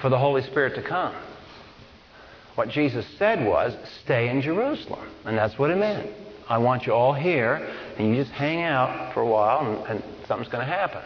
[0.00, 1.14] for the Holy Spirit to come.
[2.56, 5.08] What Jesus said was, stay in Jerusalem.
[5.24, 6.10] And that's what it meant.
[6.52, 10.26] I want you all here, and you just hang out for a while, and, and
[10.26, 11.00] something's going to happen.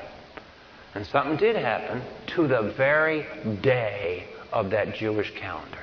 [0.96, 2.02] And something did happen
[2.34, 3.24] to the very
[3.62, 5.78] day of that Jewish calendar.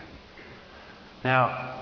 [1.23, 1.79] Now,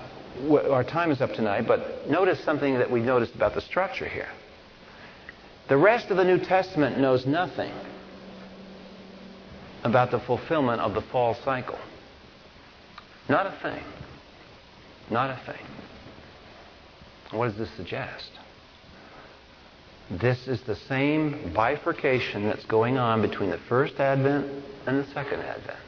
[0.70, 4.28] our time is up tonight, but notice something that we noticed about the structure here.
[5.68, 7.72] The rest of the New Testament knows nothing
[9.82, 11.80] about the fulfillment of the fall cycle.
[13.28, 13.82] Not a thing.
[15.10, 15.66] Not a thing.
[17.32, 18.30] What does this suggest?
[20.10, 24.46] This is the same bifurcation that's going on between the first advent
[24.86, 25.78] and the second advent.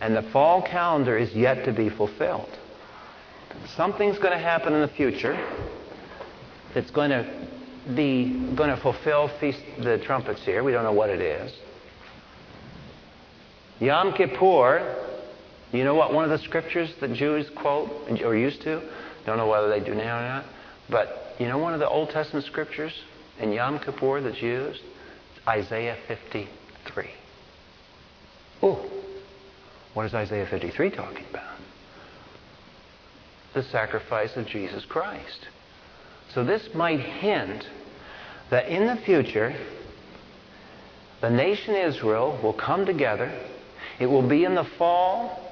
[0.00, 2.50] And the fall calendar is yet to be fulfilled.
[3.74, 5.36] Something's going to happen in the future
[6.74, 7.48] that's going to
[7.96, 10.62] be going to fulfill feast the trumpets here.
[10.62, 11.52] We don't know what it is.
[13.80, 15.06] Yom Kippur.
[15.72, 17.90] You know what one of the scriptures that Jews quote
[18.24, 18.82] or used to?
[19.28, 20.44] Don't know whether they do now or not.
[20.90, 22.92] But you know one of the Old Testament scriptures
[23.38, 24.80] in Yom Kippur that's used?
[25.46, 27.10] Isaiah 53.
[28.62, 28.90] Oh,
[29.94, 31.58] what is Isaiah 53 talking about?
[33.54, 35.48] the sacrifice of Jesus Christ.
[36.32, 37.66] So this might hint
[38.50, 39.54] that in the future,
[41.20, 43.32] the nation Israel will come together.
[43.98, 45.47] It will be in the fall,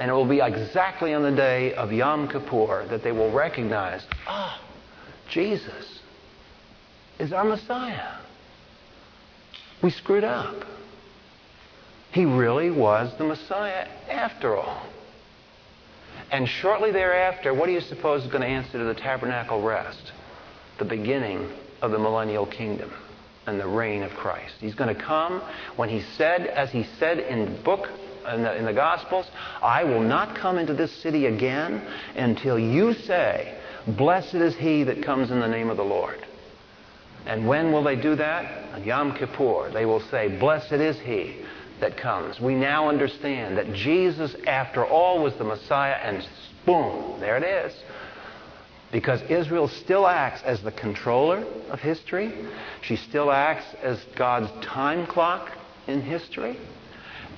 [0.00, 4.02] and it will be exactly on the day of Yom Kippur that they will recognize,
[4.26, 4.80] ah, oh,
[5.28, 6.00] Jesus
[7.18, 8.16] is our Messiah.
[9.82, 10.64] We screwed up.
[12.12, 14.86] He really was the Messiah after all.
[16.30, 20.12] And shortly thereafter, what do you suppose is going to answer to the tabernacle rest?
[20.78, 21.46] The beginning
[21.82, 22.90] of the millennial kingdom
[23.46, 24.54] and the reign of Christ.
[24.60, 25.42] He's going to come
[25.76, 27.86] when he said, as he said in book,
[28.28, 29.26] in the, in the Gospels,
[29.62, 31.82] I will not come into this city again
[32.16, 33.56] until you say,
[33.86, 36.26] Blessed is he that comes in the name of the Lord.
[37.26, 38.74] And when will they do that?
[38.74, 39.70] On Yom Kippur.
[39.72, 41.44] They will say, Blessed is he
[41.80, 42.40] that comes.
[42.40, 46.26] We now understand that Jesus, after all, was the Messiah, and
[46.66, 47.74] boom, there it is.
[48.92, 52.32] Because Israel still acts as the controller of history.
[52.82, 55.50] She still acts as God's time clock
[55.86, 56.58] in history.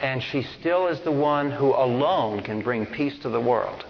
[0.01, 3.85] And she still is the one who alone can bring peace to the world.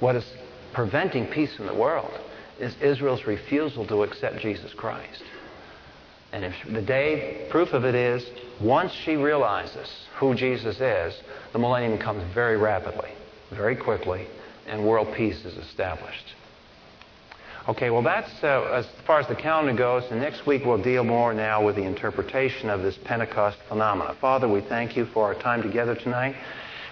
[0.00, 0.24] What is
[0.72, 2.12] preventing peace in the world
[2.58, 5.22] is Israel's refusal to accept Jesus Christ.
[6.32, 8.28] And if the day proof of it is,
[8.60, 11.14] once she realizes who Jesus is,
[11.52, 13.10] the millennium comes very rapidly,
[13.50, 14.26] very quickly,
[14.66, 16.34] and world peace is established.
[17.68, 20.02] Okay, well, that's uh, as far as the calendar goes.
[20.10, 24.16] And next week we'll deal more now with the interpretation of this Pentecost phenomena.
[24.22, 26.34] Father, we thank you for our time together tonight.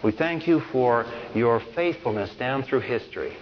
[0.05, 3.35] We thank you for your faithfulness down through history.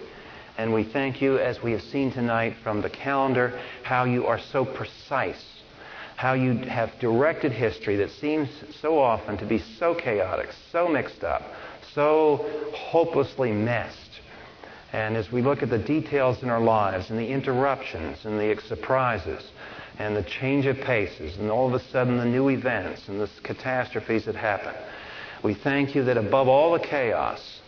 [0.57, 4.39] And we thank you, as we have seen tonight from the calendar, how you are
[4.39, 5.43] so precise,
[6.15, 8.47] how you have directed history that seems
[8.79, 11.41] so often to be so chaotic, so mixed up,
[11.93, 14.04] so hopelessly messed.
[14.95, 18.57] And as we look at the details in our lives and the interruptions and the
[18.61, 19.43] surprises
[19.99, 23.29] and the change of paces and all of a sudden the new events and the
[23.43, 24.73] catastrophes that happen,
[25.43, 27.59] we thank you that above all the chaos,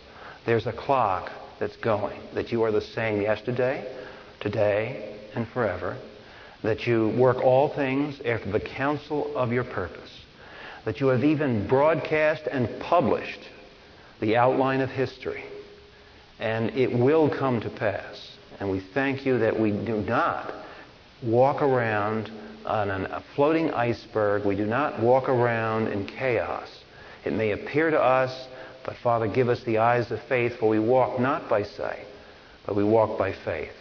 [0.46, 3.86] there's a clock that's going, that you are the same yesterday,
[4.40, 5.98] today, and forever,
[6.64, 10.22] that you work all things after the counsel of your purpose,
[10.86, 13.42] that you have even broadcast and published
[14.22, 15.44] the outline of history
[16.40, 18.38] and it will come to pass.
[18.60, 20.54] And we thank you that we do not
[21.24, 22.32] walk around
[22.66, 24.46] on an, a floating iceberg.
[24.46, 26.84] We do not walk around in chaos.
[27.26, 28.48] It may appear to us,
[28.86, 32.06] but Father, give us the eyes of faith, for we walk not by sight,
[32.66, 33.74] but we walk by faith.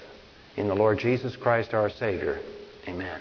[0.57, 2.41] In the Lord Jesus Christ our Savior.
[2.89, 3.21] Amen.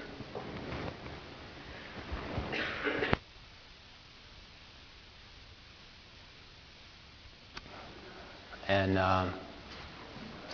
[8.68, 9.34] And um,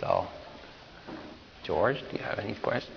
[0.00, 0.26] so,
[1.64, 2.96] George, do you have any questions?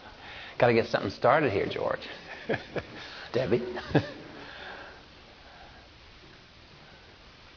[0.58, 2.06] Got to get something started here, George.
[3.32, 3.62] Debbie?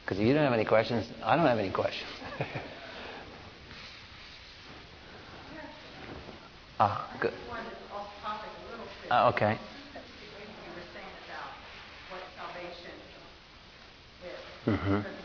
[0.04, 2.10] Because if you don't have any questions, I don't have any questions.
[6.78, 7.32] ah, good.
[9.10, 9.58] Uh, okay.
[14.66, 15.23] Mm-hmm.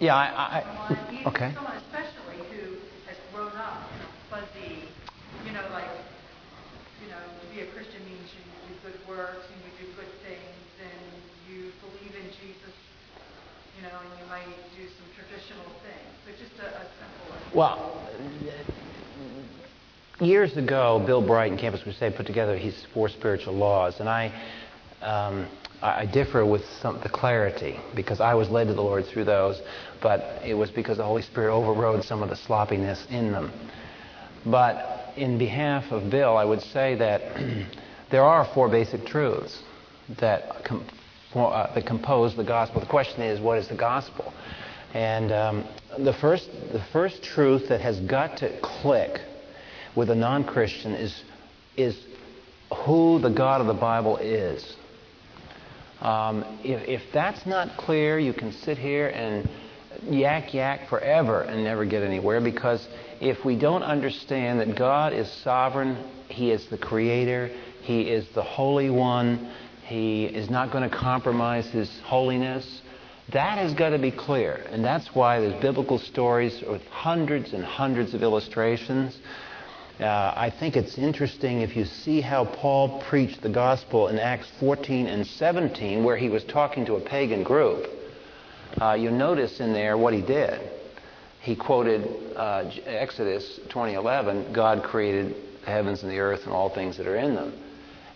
[0.00, 1.52] Yeah, I, I okay.
[1.54, 2.72] Someone especially who
[3.04, 3.84] has grown up
[4.30, 4.88] fuzzy,
[5.44, 5.92] you know, like,
[7.04, 8.40] you know, to be a Christian means you
[8.72, 11.04] do good works and you do good things and
[11.52, 12.72] you believe in Jesus,
[13.76, 17.36] you know, and you might do some traditional things, but just a, a simple.
[17.52, 18.08] Well,
[20.18, 24.32] years ago, Bill Bright and Campus Crusade put together his four spiritual laws, and I.
[25.02, 25.48] Um,
[25.82, 29.60] I differ with some the clarity because I was led to the Lord through those,
[30.02, 33.50] but it was because the Holy Spirit overrode some of the sloppiness in them.
[34.44, 37.22] But in behalf of Bill, I would say that
[38.10, 39.62] there are four basic truths
[40.18, 40.86] that, com-
[41.32, 42.80] for, uh, that compose the gospel.
[42.80, 44.34] The question is, what is the gospel?
[44.92, 45.64] And um,
[45.98, 49.20] the first, the first truth that has got to click
[49.96, 51.22] with a non-Christian is
[51.76, 51.98] is
[52.84, 54.76] who the God of the Bible is.
[56.00, 59.48] Um, if, if that's not clear, you can sit here and
[60.08, 62.86] yak yak forever and never get anywhere because
[63.20, 65.96] if we don't understand that God is sovereign,
[66.28, 67.50] He is the creator,
[67.82, 69.52] He is the Holy One,
[69.84, 72.82] He is not going to compromise His holiness,
[73.32, 74.66] that has got to be clear.
[74.70, 79.18] And that's why there's biblical stories with hundreds and hundreds of illustrations
[80.00, 84.50] uh, I think it's interesting if you see how Paul preached the gospel in Acts
[84.58, 87.86] 14 and 17, where he was talking to a pagan group.
[88.80, 90.60] Uh, you notice in there what he did.
[91.40, 95.34] He quoted uh, Exodus 20:11, God created
[95.64, 97.52] the heavens and the earth and all things that are in them.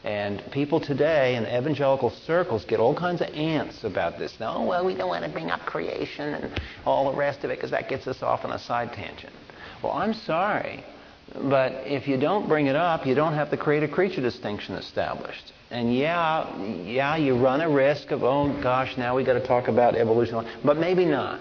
[0.04, 4.36] And people today in evangelical circles get all kinds of ants about this.
[4.40, 7.56] Oh, well, we don't want to bring up creation and all the rest of it
[7.56, 9.32] because that gets us off on a side tangent.
[9.82, 10.84] Well, I'm sorry.
[11.34, 15.52] But if you don't bring it up, you don't have the creator creature distinction established.
[15.70, 19.66] And yeah, yeah, you run a risk of, oh gosh, now we got to talk
[19.66, 20.46] about evolution.
[20.64, 21.40] But maybe not.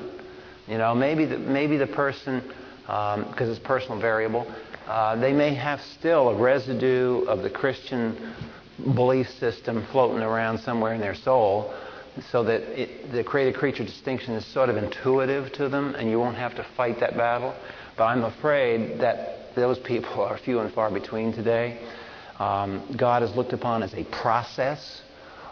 [0.67, 2.41] You know, maybe the, maybe the person,
[2.81, 4.51] because um, it's personal variable,
[4.87, 8.33] uh, they may have still a residue of the Christian
[8.95, 11.73] belief system floating around somewhere in their soul,
[12.31, 16.17] so that it, the creator creature distinction is sort of intuitive to them, and you
[16.17, 17.53] won't have to fight that battle.
[17.97, 21.79] But I'm afraid that those people are few and far between today.
[22.39, 25.01] Um, God is looked upon as a process,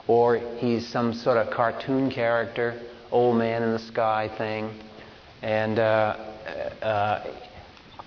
[0.08, 2.82] or he's some sort of cartoon character,
[3.12, 4.72] old man in the sky thing.
[5.42, 6.18] And uh,
[6.82, 7.34] uh,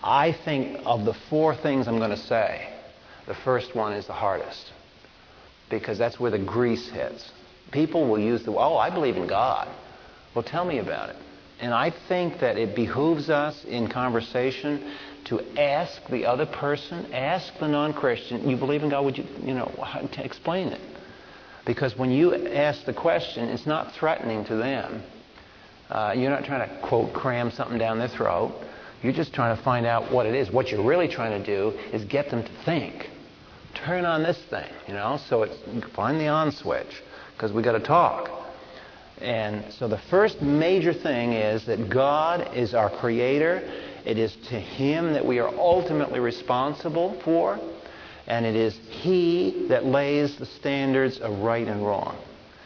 [0.02, 2.68] I think of the four things I'm going to say,
[3.26, 4.72] the first one is the hardest
[5.70, 7.32] because that's where the grease hits.
[7.72, 9.68] People will use the, oh, I believe in God.
[10.34, 11.16] Well, tell me about it.
[11.60, 14.92] And I think that it behooves us in conversation
[15.26, 19.04] to ask the other person, ask the non-Christian, you believe in God?
[19.04, 19.72] Would you, you know,
[20.18, 20.80] explain it?
[21.66, 25.02] Because when you ask the question, it's not threatening to them.
[25.88, 28.54] Uh, you're not trying to, quote, cram something down their throat.
[29.02, 30.50] You're just trying to find out what it is.
[30.50, 33.10] What you're really trying to do is get them to think.
[33.74, 35.56] Turn on this thing, you know, so it's,
[35.94, 37.02] find the on switch,
[37.34, 38.30] because we've got to talk.
[39.20, 43.62] And so the first major thing is that God is our creator.
[44.04, 47.58] It is to Him that we are ultimately responsible for.
[48.26, 52.16] And it is He that lays the standards of right and wrong.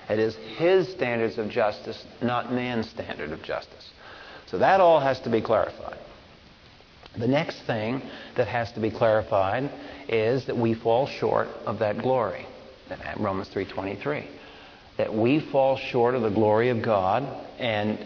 [0.09, 3.91] It is His standards of justice, not man's standard of justice.
[4.47, 5.99] So that all has to be clarified.
[7.17, 8.03] The next thing
[8.37, 9.71] that has to be clarified
[10.09, 12.47] is that we fall short of that glory.
[13.19, 14.27] Romans 3:23
[14.99, 17.23] that we fall short of the glory of God,
[17.59, 17.99] and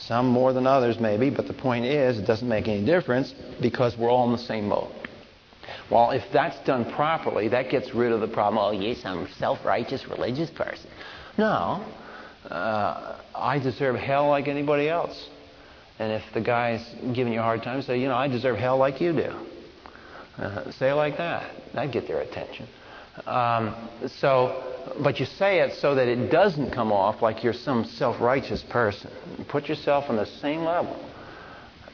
[0.00, 3.96] some more than others maybe, but the point is it doesn't make any difference because
[3.96, 4.90] we're all in the same boat.
[5.90, 8.58] Well, if that's done properly, that gets rid of the problem.
[8.58, 10.88] Oh, yes, I'm a self-righteous religious person.
[11.36, 11.84] No,
[12.48, 15.28] uh, I deserve hell like anybody else.
[15.98, 16.82] And if the guy's
[17.12, 19.34] giving you a hard time, say, you know, I deserve hell like you do.
[20.38, 21.50] Uh, say it like that.
[21.74, 22.66] That'd get their attention.
[23.26, 23.74] Um,
[24.06, 28.64] so, but you say it so that it doesn't come off like you're some self-righteous
[28.64, 29.10] person.
[29.48, 30.98] Put yourself on the same level.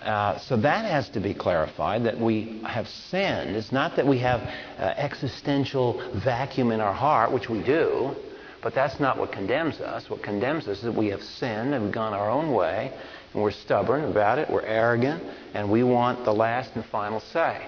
[0.03, 3.57] Uh, so that has to be clarified that we have sinned.
[3.57, 4.41] It's not that we have
[4.79, 8.14] uh, existential vacuum in our heart, which we do,
[8.62, 10.09] but that's not what condemns us.
[10.09, 12.93] What condemns us is that we have sinned and we've gone our own way,
[13.33, 15.24] and we're stubborn about it, we're arrogant,
[15.55, 17.66] and we want the last and final say.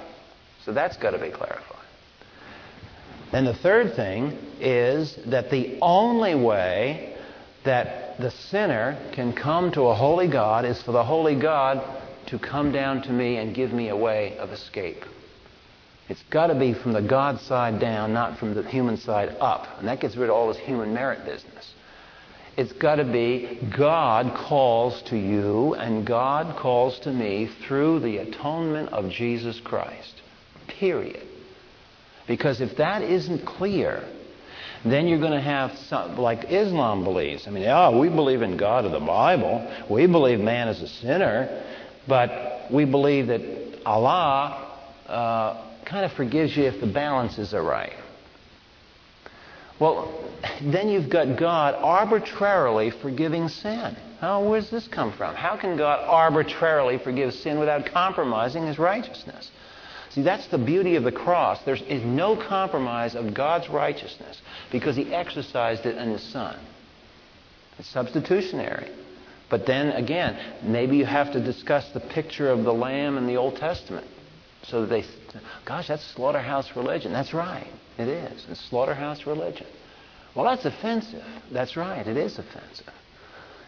[0.65, 1.78] So that's got to be clarified.
[3.33, 7.15] And the third thing is that the only way
[7.65, 11.83] that the sinner can come to a holy God is for the holy God
[12.27, 15.05] to come down to me and give me a way of escape.
[16.09, 19.67] It's got to be from the God side down, not from the human side up.
[19.79, 21.75] And that gets rid of all this human merit business.
[22.57, 28.19] It's got to be God calls to you and God calls to me through the
[28.19, 30.23] atonement of Jesus Christ.
[30.67, 31.28] Period.
[32.29, 34.05] Because if that isn't clear,
[34.85, 37.49] then you're going to have some, like Islam believes.
[37.49, 39.67] I mean, oh, we believe in God of the Bible.
[39.91, 41.65] We believe man is a sinner.
[42.07, 43.41] But we believe that
[43.85, 47.95] Allah uh, kind of forgives you if the balances are right.
[49.81, 50.25] Well,
[50.63, 53.97] then you've got God arbitrarily forgiving sin.
[54.21, 55.35] Oh, does this come from?
[55.35, 59.51] How can God arbitrarily forgive sin without compromising his righteousness?
[60.19, 61.63] See, that's the beauty of the cross.
[61.63, 64.43] There is no compromise of God's righteousness
[64.73, 66.59] because he exercised it in his Son.
[67.79, 68.91] It's substitutionary.
[69.49, 73.37] But then again, maybe you have to discuss the picture of the Lamb in the
[73.37, 74.09] Old Testament.
[74.65, 75.05] So that they,
[75.65, 77.13] gosh, that's slaughterhouse religion.
[77.13, 77.71] That's right.
[77.97, 78.45] It is.
[78.51, 79.69] It's slaughterhouse religion.
[80.35, 81.23] Well, that's offensive.
[81.53, 82.05] That's right.
[82.05, 82.93] It is offensive.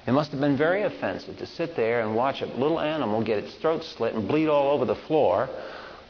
[0.05, 3.39] It must have been very offensive to sit there and watch a little animal get
[3.39, 5.49] its throat slit and bleed all over the floor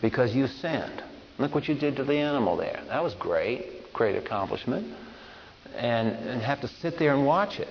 [0.01, 1.03] because you sinned.
[1.39, 2.83] Look what you did to the animal there.
[2.89, 4.95] That was great, great accomplishment.
[5.77, 7.69] And, and have to sit there and watch it.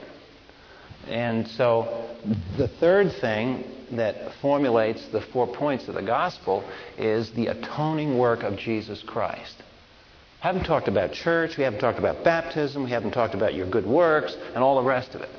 [1.07, 2.09] And so
[2.57, 6.63] the third thing that formulates the four points of the gospel
[6.97, 9.55] is the atoning work of Jesus Christ.
[9.57, 13.69] We haven't talked about church, we haven't talked about baptism, we haven't talked about your
[13.69, 15.29] good works, and all the rest of it.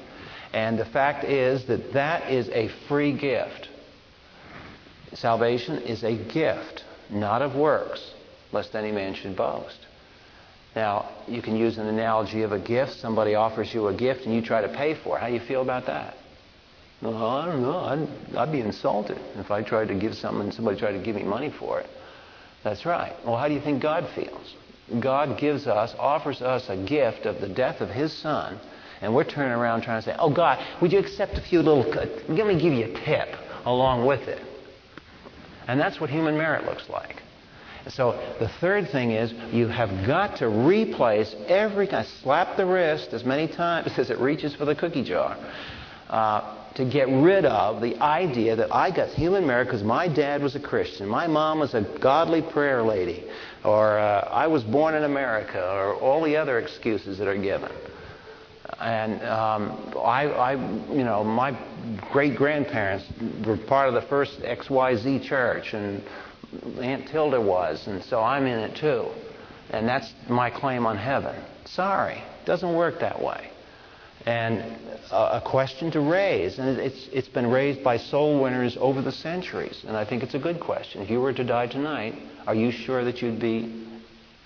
[0.53, 3.70] And the fact is that that is a free gift.
[5.15, 8.13] Salvation is a gift, not of works,
[8.53, 9.87] lest any man should boast.
[10.77, 12.93] Now, you can use an analogy of a gift.
[12.93, 15.21] Somebody offers you a gift and you try to pay for it.
[15.21, 16.15] How do you feel about that?
[17.03, 17.79] Well, I don't know.
[17.79, 21.17] I'd, I'd be insulted if I tried to give something and somebody tried to give
[21.17, 21.89] me money for it.
[22.63, 23.15] That's right.
[23.25, 24.55] Well, how do you think God feels?
[25.01, 28.59] God gives us, offers us a gift of the death of His Son,
[29.01, 31.85] and we're turning around trying to say, "Oh God, would you accept a few little?
[31.85, 33.35] Let me give you a tip
[33.65, 34.43] along with it."
[35.71, 37.23] And that's what human merit looks like.
[37.91, 43.13] So the third thing is you have got to replace every time, slap the wrist
[43.13, 45.37] as many times as it reaches for the cookie jar.
[46.09, 50.43] Uh, to get rid of the idea that I got human merit because my dad
[50.43, 53.25] was a Christian, my mom was a godly prayer lady,
[53.65, 57.71] or uh, I was born in America, or all the other excuses that are given.
[58.81, 60.53] And um, I, I,
[60.91, 61.59] you know, my
[62.11, 63.05] great grandparents
[63.47, 66.03] were part of the first XYZ church, and
[66.81, 69.09] Aunt Tilda was, and so I'm in it too.
[69.71, 71.37] And that's my claim on heaven.
[71.67, 73.51] Sorry, doesn't work that way.
[74.27, 74.77] And
[75.13, 79.85] a question to raise, and it's, it's been raised by soul winners over the centuries,
[79.87, 81.03] and I think it's a good question.
[81.03, 82.15] If you were to die tonight,
[82.47, 83.87] are you sure that you'd be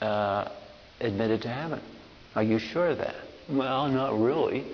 [0.01, 0.49] uh,
[1.01, 1.81] admitted to heaven?
[2.35, 3.17] Are you sure of that?
[3.49, 4.65] Well, not really.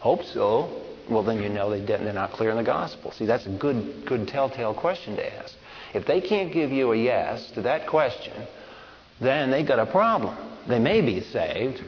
[0.00, 0.82] Hope so.
[1.08, 3.10] Well, then you know they they're not clear in the gospel.
[3.12, 5.54] See, that's a good, good telltale question to ask.
[5.92, 8.34] If they can't give you a yes to that question,
[9.20, 10.36] then they've got a problem.
[10.68, 11.82] They may be saved,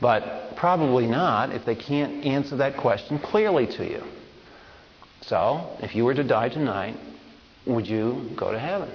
[0.00, 4.02] but probably not if they can't answer that question clearly to you.
[5.22, 6.96] So, if you were to die tonight,
[7.66, 8.90] would you go to heaven?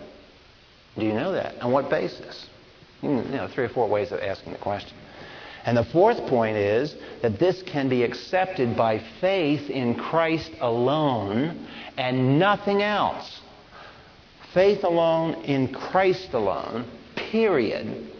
[0.97, 1.61] Do you know that?
[1.61, 2.47] On what basis?
[3.01, 4.95] Hmm, you know, three or four ways of asking the question.
[5.65, 11.67] And the fourth point is that this can be accepted by faith in Christ alone
[11.97, 13.41] and nothing else.
[14.53, 18.11] Faith alone in Christ alone, period.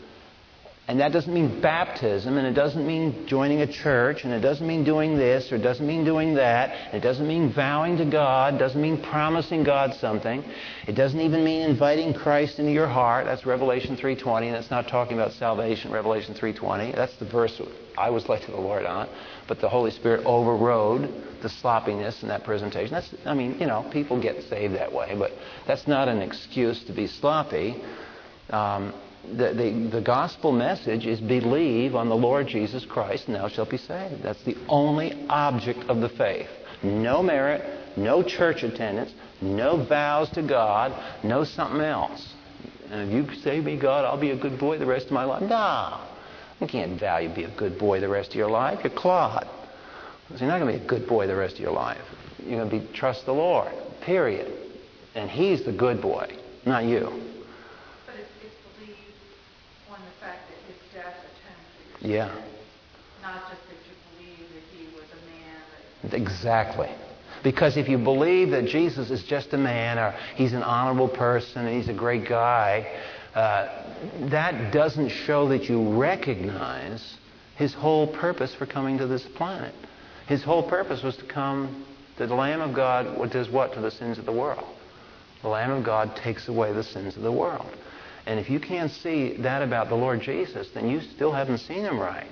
[0.90, 4.66] And that doesn't mean baptism, and it doesn't mean joining a church, and it doesn't
[4.66, 6.96] mean doing this, or it doesn't mean doing that.
[6.96, 10.44] It doesn't mean vowing to God, it doesn't mean promising God something.
[10.88, 13.28] It doesn't even mean inviting Christ into your heart.
[13.28, 16.96] That's Revelation 3.20, and that's not talking about salvation, Revelation 3.20.
[16.96, 17.62] That's the verse
[17.96, 19.08] I was led to the Lord on.
[19.48, 21.14] But the Holy Spirit overrode
[21.44, 22.94] the sloppiness in that presentation.
[22.94, 25.34] That's, I mean, you know, people get saved that way, but
[25.68, 27.80] that's not an excuse to be sloppy.
[28.50, 28.92] Um,
[29.24, 33.70] the, the, the, gospel message is believe on the Lord Jesus Christ and thou shalt
[33.70, 34.24] be saved.
[34.24, 36.50] That's the only object of the faith.
[36.82, 40.94] No merit, no church attendance, no vows to God,
[41.24, 42.34] no something else.
[42.90, 45.26] And if you save me, God, I'll be a good boy the rest of my
[45.26, 45.44] life.
[45.44, 46.02] No.
[46.60, 48.80] You can't vow you be a good boy the rest of your life.
[48.84, 49.48] You're clod.
[50.30, 52.02] So you're not going to be a good boy the rest of your life.
[52.46, 53.72] You're going to be trust the Lord.
[54.02, 54.52] Period.
[55.16, 56.32] And He's the good boy,
[56.66, 57.39] not you.
[62.02, 62.28] Yeah.
[63.22, 66.22] Not just that you believe that he was a man.
[66.22, 66.90] Exactly.
[67.44, 71.66] Because if you believe that Jesus is just a man or he's an honorable person
[71.66, 72.88] and he's a great guy,
[73.34, 73.86] uh,
[74.30, 77.18] that doesn't show that you recognize
[77.56, 79.74] his whole purpose for coming to this planet.
[80.28, 81.86] His whole purpose was to come,
[82.18, 84.66] the Lamb of God does what to the sins of the world?
[85.42, 87.70] The Lamb of God takes away the sins of the world.
[88.30, 91.80] And if you can't see that about the Lord Jesus, then you still haven't seen
[91.80, 92.28] him right.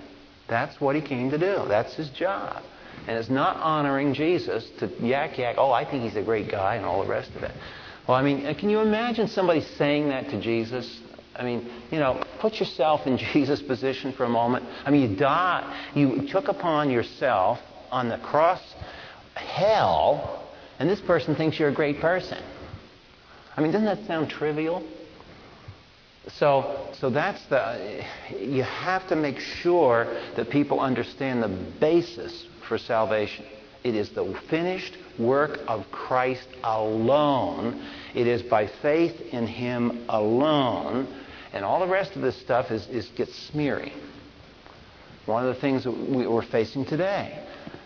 [0.47, 1.63] That's what he came to do.
[1.67, 2.61] That's his job.
[3.07, 6.75] And it's not honoring Jesus to yak yak, oh, I think he's a great guy,
[6.75, 7.51] and all the rest of it.
[8.07, 11.01] Well, I mean, uh, can you imagine somebody saying that to Jesus?
[11.35, 14.65] I mean, you know, put yourself in Jesus' position for a moment.
[14.85, 17.57] I mean, you die, you took upon yourself
[17.89, 18.61] on the cross
[19.33, 20.47] hell,
[20.77, 22.37] and this person thinks you're a great person.
[23.55, 24.83] I mean, doesn't that sound trivial?
[26.33, 28.03] So, so that's the,
[28.39, 30.05] you have to make sure
[30.35, 31.47] that people understand the
[31.79, 33.45] basis for salvation.
[33.83, 37.85] It is the finished work of Christ alone.
[38.13, 41.07] It is by faith in Him alone.
[41.53, 43.93] And all the rest of this stuff is, is gets smeary.
[45.25, 47.43] One of the things that we, we're facing today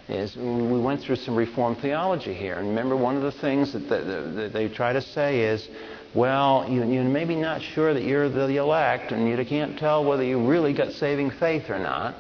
[0.10, 2.56] is we went through some Reformed theology here.
[2.56, 5.70] And remember, one of the things that, that they try to say is
[6.14, 10.24] well, you, you're maybe not sure that you're the elect, and you can't tell whether
[10.24, 12.16] you really got saving faith or not.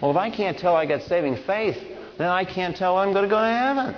[0.00, 1.76] Well, if I can't tell I got saving faith,
[2.18, 3.96] then I can't tell I'm going to go to heaven.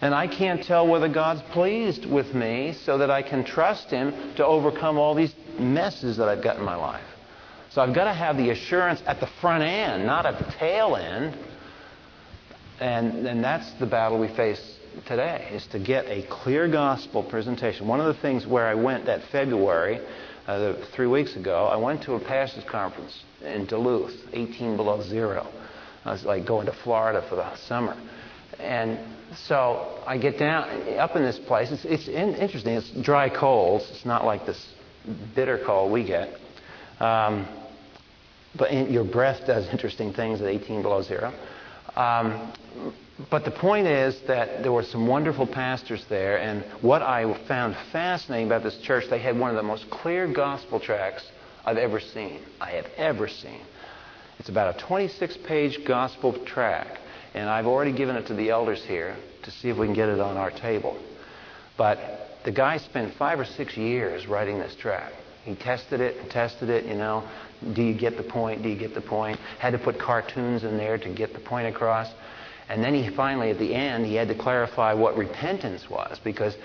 [0.00, 4.12] And I can't tell whether God's pleased with me so that I can trust Him
[4.36, 7.04] to overcome all these messes that I've got in my life.
[7.70, 10.96] So I've got to have the assurance at the front end, not at the tail
[10.96, 11.36] end.
[12.78, 17.86] And, and that's the battle we face today is to get a clear gospel presentation.
[17.86, 20.00] One of the things where I went that February,
[20.46, 25.46] uh, three weeks ago, I went to a pastors conference in Duluth, 18 below zero.
[26.04, 27.96] I was like going to Florida for the summer.
[28.58, 28.98] And
[29.34, 30.68] so I get down
[30.98, 31.70] up in this place.
[31.70, 32.74] It's, it's in, interesting.
[32.74, 33.82] It's dry cold.
[33.90, 34.72] It's not like this
[35.34, 36.30] bitter cold we get.
[37.00, 37.46] Um,
[38.56, 41.32] but your breath does interesting things at 18 below zero.
[41.94, 42.52] Um,
[43.30, 47.76] but the point is that there were some wonderful pastors there, and what I found
[47.90, 51.24] fascinating about this church, they had one of the most clear gospel tracts
[51.64, 52.40] I've ever seen.
[52.60, 53.60] I have ever seen.
[54.38, 56.98] It's about a 26 page gospel tract,
[57.34, 60.08] And I've already given it to the elders here to see if we can get
[60.08, 60.96] it on our table.
[61.76, 61.98] But
[62.44, 65.14] the guy spent five or six years writing this tract.
[65.44, 67.28] He tested it and tested it, you know.
[67.74, 68.62] Do you get the point?
[68.62, 69.38] Do you get the point?
[69.58, 72.08] Had to put cartoons in there to get the point across.
[72.68, 76.56] And then he finally, at the end, he had to clarify what repentance was because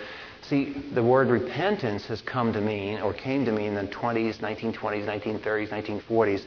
[0.49, 4.39] See, the word repentance has come to mean, or came to mean in the 20s,
[4.39, 6.45] 1920s, 1930s, 1940s.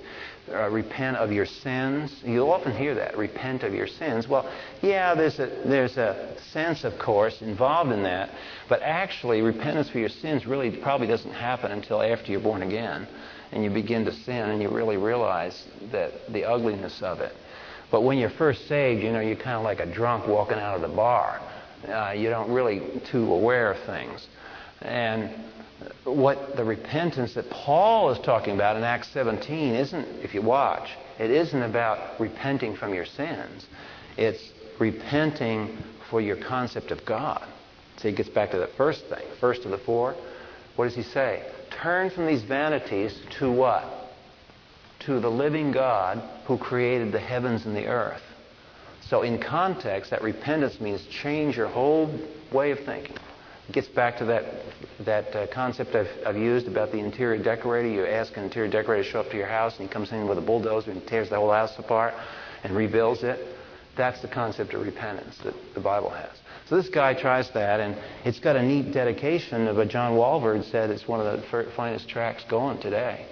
[0.53, 2.23] Uh, repent of your sins.
[2.23, 3.17] You'll often hear that.
[3.17, 4.29] Repent of your sins.
[4.29, 4.53] Well,
[4.83, 8.31] yeah, there's a, there's a sense, of course, involved in that.
[8.69, 13.09] But actually, repentance for your sins really probably doesn't happen until after you're born again
[13.51, 17.35] and you begin to sin and you really realize that the ugliness of it.
[17.91, 20.75] But when you're first saved, you know, you're kind of like a drunk walking out
[20.75, 21.41] of the bar
[21.89, 24.27] uh, you don't really too aware of things.
[24.83, 25.31] And
[26.05, 30.91] what the repentance that Paul is talking about in Acts 17 isn't, if you watch,
[31.19, 33.67] it isn't about repenting from your sins.
[34.17, 35.77] It's repenting
[36.11, 37.47] for your concept of God.
[37.99, 40.15] So he gets back to the first thing, first of the four.
[40.77, 41.43] What does he say?
[41.71, 43.85] Turn from these vanities to what?
[45.01, 48.23] To the living God who created the heavens and the earth.
[49.09, 52.11] So, in context, that repentance means change your whole
[52.53, 53.17] way of thinking.
[53.69, 54.45] It gets back to that,
[55.05, 57.89] that uh, concept I've, I've used about the interior decorator.
[57.89, 60.27] You ask an interior decorator to show up to your house, and he comes in
[60.27, 62.15] with a bulldozer and tears the whole house apart
[62.65, 63.39] and rebuilds it.
[63.97, 66.31] That's the concept of repentance that the Bible has.
[66.69, 70.65] So this guy tries that, and it's got a neat dedication of what John Walvoord
[70.71, 73.27] said it's one of the finest tracks going today.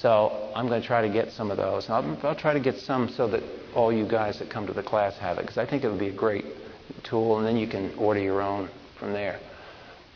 [0.00, 1.90] So I'm going to try to get some of those.
[1.90, 3.42] I'll, I'll, try to get some so that
[3.74, 6.00] all you guys that come to the class have it, because I think it would
[6.00, 6.46] be a great
[7.02, 9.38] tool, and then you can order your own from there.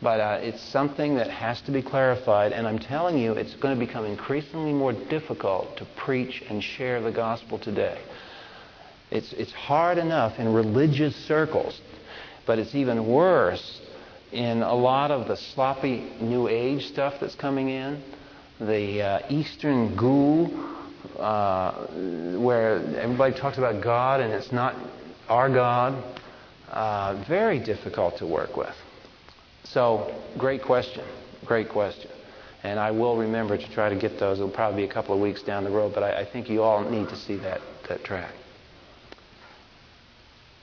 [0.01, 3.78] But uh, it's something that has to be clarified, and I'm telling you, it's going
[3.78, 8.01] to become increasingly more difficult to preach and share the gospel today.
[9.11, 11.78] It's, it's hard enough in religious circles,
[12.47, 13.82] but it's even worse
[14.32, 18.02] in a lot of the sloppy New Age stuff that's coming in
[18.60, 20.47] the uh, Eastern goo,
[21.18, 21.86] uh,
[22.39, 24.74] where everybody talks about God and it's not
[25.28, 26.02] our God,
[26.70, 28.74] uh, very difficult to work with.
[29.64, 31.05] So, great question.
[31.44, 32.10] Great question.
[32.62, 34.39] And I will remember to try to get those.
[34.39, 36.62] It'll probably be a couple of weeks down the road, but I, I think you
[36.62, 38.32] all need to see that, that track.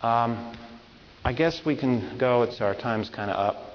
[0.01, 0.55] Um,
[1.23, 2.41] I guess we can go.
[2.41, 3.70] It's our time's kind of up.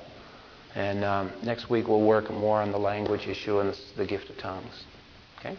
[0.77, 4.29] And um, next week we'll work more on the language issue and the, the gift
[4.29, 4.85] of tongues.
[5.39, 5.57] Okay?